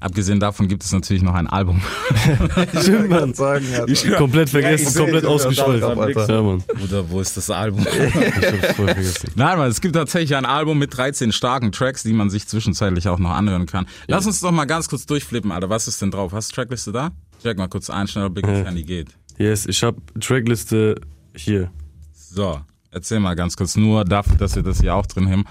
[0.00, 1.82] Abgesehen davon gibt es natürlich noch ein Album.
[2.80, 3.34] Stimmt, Mann.
[3.34, 3.88] sagen, Alter.
[3.88, 5.82] Ich komplett vergessen, ich seh, komplett ausgeschweift.
[6.28, 6.64] Ja, Mann.
[6.82, 7.86] Oder wo ist das Album?
[8.00, 8.14] Ich
[8.62, 9.30] hab's voll vergessen.
[9.34, 13.08] Nein, Mann, es gibt tatsächlich ein Album mit 13 starken Tracks, die man sich zwischenzeitlich
[13.08, 13.86] auch noch anhören kann.
[14.06, 15.68] Lass uns doch mal ganz kurz durchflippen, Alter.
[15.68, 16.32] Was ist denn drauf?
[16.32, 17.10] Hast du Trackliste da?
[17.42, 18.62] Check mal kurz ein, schnell, Big Ja.
[18.62, 19.08] Candy geht.
[19.38, 20.94] Yes, ich hab Trackliste
[21.34, 21.70] hier.
[22.12, 22.60] So,
[22.92, 25.44] erzähl mal ganz kurz, nur dafür, dass wir das hier auch drin haben.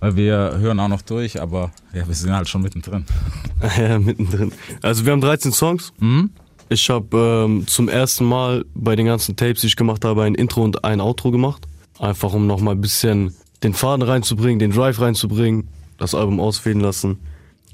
[0.00, 3.04] Weil wir hören auch noch durch, aber ja, wir sind halt schon mittendrin.
[3.76, 4.52] Ja, mittendrin.
[4.82, 5.92] Also wir haben 13 Songs.
[5.98, 6.30] Mhm.
[6.68, 10.34] Ich habe ähm, zum ersten Mal bei den ganzen Tapes, die ich gemacht habe, ein
[10.34, 11.66] Intro und ein Outro gemacht.
[11.98, 17.18] Einfach um nochmal ein bisschen den Faden reinzubringen, den Drive reinzubringen, das Album ausfäden lassen.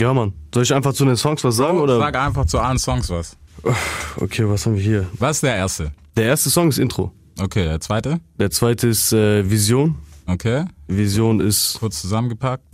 [0.01, 0.33] Ja, Mann.
[0.53, 1.81] Soll ich einfach zu den Songs was sagen?
[1.81, 1.99] Oder?
[1.99, 3.37] Sag einfach zu allen Songs was.
[4.17, 5.07] Okay, was haben wir hier?
[5.19, 5.93] Was ist der erste?
[6.17, 7.13] Der erste Song ist Intro.
[7.41, 8.21] Okay, der zweite?
[8.39, 9.97] Der zweite ist äh, Vision.
[10.27, 12.65] Okay, Vision ist kurz zusammengepackt.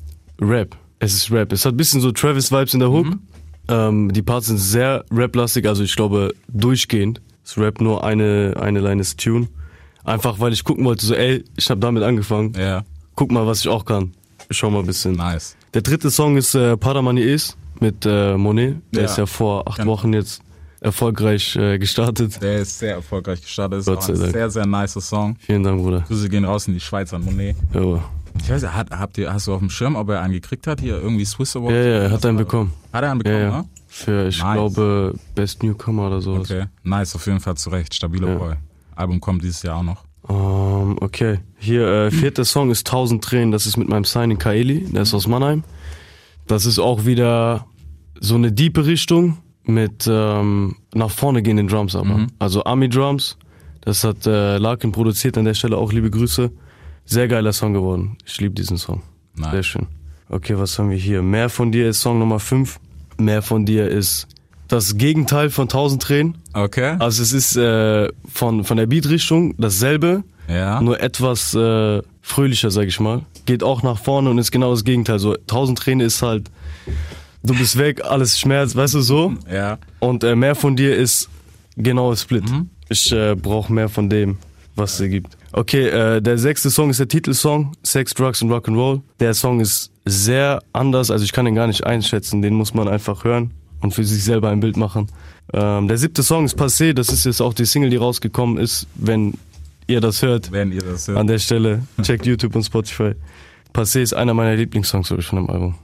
[0.40, 0.77] Rap.
[0.99, 1.53] Es ist Rap.
[1.53, 3.07] Es hat ein bisschen so Travis-Vibes in der Hook.
[3.68, 7.20] Ähm, die Parts sind sehr Rap-lastig, also ich glaube durchgehend.
[7.44, 9.49] Es Rap nur eine, eine Line ist Tune.
[10.05, 12.53] Einfach weil ich gucken wollte, so ey, ich habe damit angefangen.
[12.59, 12.85] Ja,
[13.16, 14.12] Guck mal, was ich auch kann.
[14.49, 15.12] Ich schau mal ein bisschen.
[15.14, 15.57] nice.
[15.75, 18.77] Der dritte Song ist äh, Paramani Is mit äh, Monet.
[18.94, 19.09] Der Ja.
[19.11, 20.42] ist ja vor acht Wochen jetzt
[20.81, 22.40] erfolgreich äh, gestartet.
[22.43, 23.81] Der ist sehr erfolgreich gestartet.
[23.81, 24.33] Ist Gott auch sei ein Dank.
[24.33, 25.37] sehr, sehr nicer Song.
[25.40, 26.01] Vielen Dank, Bruder.
[26.09, 27.57] Grüße gehen raus in die Schweiz an Monet.
[27.75, 28.03] Ja,
[28.43, 30.81] Ich weiß, hat, habt ihr, hast du auf dem Schirm, ob er einen gekriegt hat?
[30.81, 31.73] Hier irgendwie Swiss Award?
[31.75, 32.73] ja, ja er hat einen bekommen.
[32.93, 33.59] Hat er einen Ja, bekommen, ja.
[33.62, 33.64] ne?
[33.93, 34.55] Für, ich Nice.
[34.55, 36.51] glaube, Best Newcomer oder sowas.
[36.51, 36.66] Okay.
[36.85, 37.93] Nice, auf jeden Fall zurecht.
[37.95, 38.35] Stabiler Ja.
[38.38, 38.55] Boy.
[38.95, 40.05] Album kommt dieses Jahr auch noch.
[40.29, 41.40] Ähm, okay.
[41.59, 43.51] Hier, äh, vierter Song ist 1000 Tränen.
[43.51, 44.87] Das ist mit meinem Signing Kaeli.
[44.93, 45.64] Der ist aus Mannheim.
[46.47, 47.66] Das ist auch wieder
[48.21, 49.38] so eine diepe Richtung
[49.70, 52.26] mit ähm, nach vorne gehenden Drums aber.
[52.38, 53.37] Also Army Drums.
[53.83, 55.38] Das hat äh, Larkin produziert.
[55.38, 56.50] An der Stelle auch liebe Grüße.
[57.06, 58.16] Sehr geiler Song geworden.
[58.26, 59.02] Ich liebe diesen Song.
[59.37, 59.50] Nice.
[59.52, 59.87] Sehr schön.
[60.28, 61.22] Okay, was haben wir hier?
[61.22, 62.78] Mehr von dir ist Song Nummer 5.
[63.18, 64.28] Mehr von dir ist
[64.68, 66.38] das Gegenteil von 1000 Tränen.
[66.52, 66.94] Okay.
[67.00, 70.80] Also es ist äh, von, von der Beatrichtung dasselbe, Ja.
[70.80, 73.22] nur etwas äh, fröhlicher, sag ich mal.
[73.46, 75.18] Geht auch nach vorne und ist genau das Gegenteil.
[75.18, 76.48] So 1000 Tränen ist halt,
[77.42, 79.35] du bist weg, alles Schmerz, weißt du so.
[79.50, 79.79] Ja.
[80.00, 81.29] Und äh, mehr von dir ist
[81.76, 82.44] genau Split.
[82.88, 84.38] Ich äh, brauche mehr von dem,
[84.74, 85.37] was es gibt.
[85.53, 89.00] Okay, äh, der sechste Song ist der Titelsong, Sex, Drugs and Rock'n'Roll.
[89.18, 92.88] Der Song ist sehr anders, also ich kann den gar nicht einschätzen, den muss man
[92.88, 95.09] einfach hören und für sich selber ein Bild machen.
[95.53, 98.87] Ähm, der siebte Song ist Passé, das ist jetzt auch die Single, die rausgekommen ist,
[98.94, 99.35] wenn
[99.88, 100.53] ihr das hört.
[100.53, 101.29] Wenn ihr das An hört.
[101.31, 103.14] der Stelle, checkt YouTube und Spotify.
[103.74, 105.74] Passé ist einer meiner Lieblingssongs wirklich von dem Album.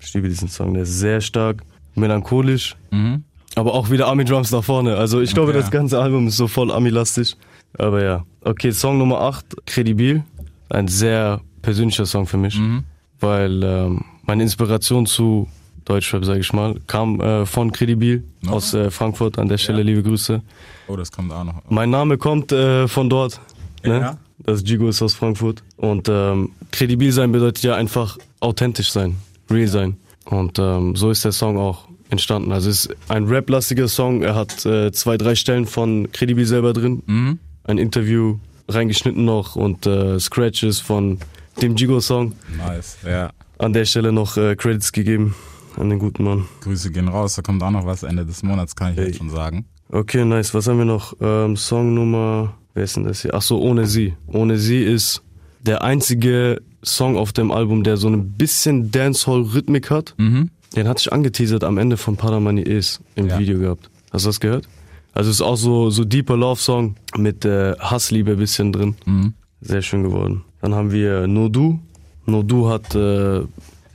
[0.00, 1.62] Ich liebe diesen Song, der ist sehr stark,
[1.94, 3.24] melancholisch, Mhm.
[3.54, 4.96] aber auch wieder Army Drums nach vorne.
[4.96, 5.60] Also ich glaube, Okay.
[5.60, 7.36] das ganze Album ist so voll Ami-lastig.
[7.78, 8.24] Aber ja.
[8.42, 10.22] Okay, Song Nummer 8, Credibil.
[10.68, 12.84] Ein sehr persönlicher Song für mich, Mhm.
[13.20, 15.48] weil ähm, meine Inspiration zu
[15.84, 18.52] Deutschrap, sage ich mal, kam äh, von Credibil No.
[18.54, 19.38] aus äh, Frankfurt.
[19.38, 20.42] An der Stelle liebe Grüße.
[20.88, 21.62] Oh, das kommt auch noch.
[21.68, 23.40] Mein Name kommt äh, von dort.
[23.84, 24.00] Ne?
[24.00, 24.18] Ja.
[24.38, 25.62] Das Gigo ist aus Frankfurt.
[25.76, 29.16] Und ähm, kredibil sein bedeutet ja einfach authentisch sein,
[29.50, 29.96] real sein.
[30.24, 32.52] Und ähm, so ist der Song auch entstanden.
[32.52, 34.22] Also es ist ein rap-lastiger Song.
[34.22, 37.02] Er hat äh, zwei, drei Stellen von kredibil selber drin.
[37.06, 37.38] Mhm.
[37.64, 41.18] Ein Interview reingeschnitten noch und äh, Scratches von
[41.62, 42.32] dem Gigo-Song.
[42.58, 42.98] Nice.
[43.06, 43.30] Ja.
[43.58, 45.34] An der Stelle noch äh, Credits gegeben
[45.76, 46.46] an den guten Mann.
[46.62, 47.34] Grüße gehen raus.
[47.34, 49.06] Da kommt auch noch was Ende des Monats, kann ich Hey.
[49.08, 49.66] jetzt schon sagen.
[49.90, 50.54] Okay, nice.
[50.54, 51.14] Was haben wir noch?
[51.20, 53.34] Ähm, Song Nummer, wer ist denn das hier?
[53.34, 54.14] Ach so, Ohne Sie.
[54.26, 55.22] Ohne Sie ist
[55.60, 60.14] der einzige Song auf dem Album, der so ein bisschen Dancehall-Rhythmik hat.
[60.18, 60.50] Mhm.
[60.74, 63.38] Den hatte ich angeteasert am Ende von Paramani Is im Ja.
[63.38, 63.90] Video gehabt.
[64.12, 64.68] Hast du das gehört?
[65.12, 68.94] Also es ist auch so, so deeper Love-Song mit äh, Hassliebe ein bisschen drin.
[69.06, 69.34] Mhm.
[69.60, 70.42] Sehr schön geworden.
[70.60, 71.78] Dann haben wir No Du.
[72.26, 73.40] No Du hat äh,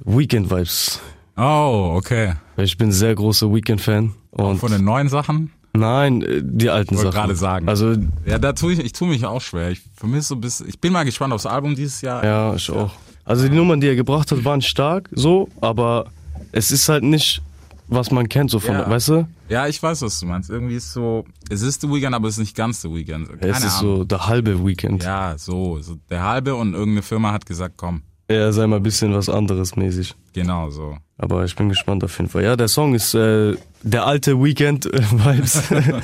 [0.06, 0.99] Weekend-Vibes.
[1.38, 2.34] Oh, okay.
[2.58, 4.13] Ich bin ein sehr großer Weekend-Fan.
[4.36, 5.51] Von den neuen Sachen?
[5.73, 7.21] Nein, äh, die alten Wollte Sachen.
[7.21, 7.67] gerade sagen.
[7.69, 9.71] Also Ja, da tue ich, ich tue mich auch schwer.
[9.71, 10.67] Ich vermisse so ein bisschen.
[10.69, 12.23] Ich bin mal gespannt aufs Album dieses Jahr.
[12.23, 12.91] Ja, ich auch.
[13.25, 16.05] Also die Nummern, die er gebracht hat, waren stark, so, aber
[16.51, 17.41] es ist halt nicht,
[17.88, 18.89] was man kennt, so von, Ja.
[18.89, 19.27] weißt du?
[19.47, 20.49] Ja, ich weiß, was du meinst.
[20.49, 23.27] Irgendwie ist so, es ist The Weekend, aber es ist nicht ganz The Weekend.
[23.39, 23.97] Keine es ist Ahnung.
[23.97, 25.03] so der halbe Weekend.
[25.03, 25.97] Ja, so, so.
[26.10, 28.01] Der halbe und irgendeine Firma hat gesagt, komm,
[28.36, 30.13] Er sei mal ein bisschen was anderes mäßig.
[30.34, 30.98] genau so.
[31.17, 32.44] Aber ich bin gespannt auf jeden Fall.
[32.44, 35.63] Ja, der Song ist äh, der alte Weekend-Vibes.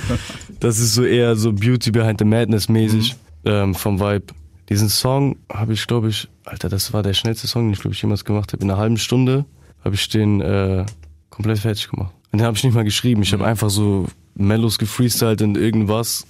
[0.60, 4.26] das ist so eher so Beauty Behind the Madness mäßig ähm, vom Vibe.
[4.70, 7.94] Diesen Song habe ich, glaube ich, Alter, das war der schnellste Song, den ich, glaube
[7.96, 8.64] ich, jemals gemacht habe.
[8.64, 9.46] In einer halben Stunde
[9.84, 10.86] habe ich den äh,
[11.30, 12.14] komplett fertig gemacht.
[12.32, 13.22] Und den habe ich nicht mal geschrieben.
[13.24, 16.28] Ich habe einfach so Mellows gefreestylt und irgendwas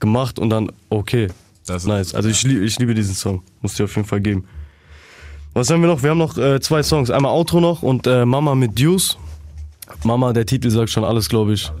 [0.00, 1.28] gemacht und dann, okay,
[1.66, 2.14] Das ist- nice.
[2.14, 3.42] Also ich, lieb, ich liebe diesen Song.
[3.62, 4.44] Muss dir auf jeden Fall geben.
[5.58, 6.04] Was haben wir noch?
[6.04, 7.10] Wir haben noch äh, zwei Songs.
[7.10, 9.18] Einmal Outro noch und äh, Mama mit Deuce.
[10.04, 11.72] Mama, der Titel sagt schon alles, glaube ich.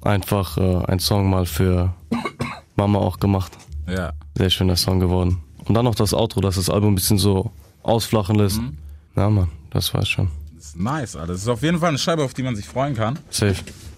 [0.00, 1.92] Einfach äh, ein Song mal für
[2.76, 3.50] Mama auch gemacht.
[3.88, 4.12] Ja.
[4.36, 5.38] Sehr schöner Song geworden.
[5.64, 7.50] Und dann noch das Outro, das das Album ein bisschen so
[7.82, 8.60] ausflachen lässt.
[9.16, 10.28] Ja, Mann, das war's schon.
[10.54, 11.32] Das ist nice, Alter.
[11.32, 13.18] Das ist auf jeden Fall eine Scheibe, auf die man sich freuen kann.
[13.30, 13.56] Safe.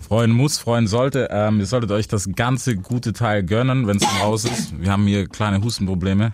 [0.09, 1.29] Freuen muss, freuen sollte.
[1.31, 4.73] Ähm, ihr solltet euch das ganze gute Teil gönnen, wenn es raus ist.
[4.81, 6.33] Wir haben hier kleine Hustenprobleme.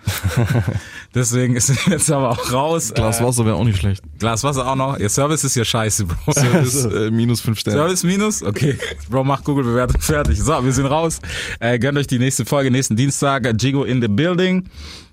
[1.15, 2.93] Deswegen ist es jetzt aber auch raus.
[2.95, 4.05] Glas Äh, Wasser wäre auch nicht schlecht.
[4.21, 4.99] Glas Wasser auch noch.
[4.99, 6.33] Ihr Service ist hier scheiße, Bro.
[6.33, 7.79] Service äh, minus 5 Sterne.
[7.79, 8.43] Service minus?
[8.45, 8.79] Okay.
[9.11, 10.41] Bro, mach Google-Bewertung fertig.
[10.41, 11.19] So, wir sind raus.
[11.59, 13.45] Äh, gönnt euch die nächste Folge, nächsten Dienstag.
[13.61, 14.69] Jigo in the Building.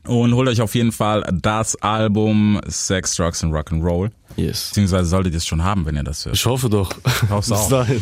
[0.07, 4.09] Und holt euch auf jeden Fall das Album Sex, Drugs and Rock'n'Roll.
[4.35, 4.69] Yes.
[4.69, 6.35] Beziehungsweise solltet ihr es schon haben, wenn ihr das hört.
[6.35, 6.91] Ich hoffe doch.
[7.29, 7.69] Hoff's Bis auch.
[7.69, 8.01] dahin.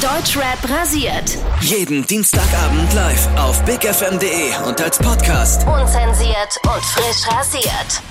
[0.00, 1.38] Deutschrap rasiert.
[1.60, 5.66] Jeden Dienstagabend live auf bigfm.de und als Podcast.
[5.66, 8.02] Unzensiert und frisch rasiert.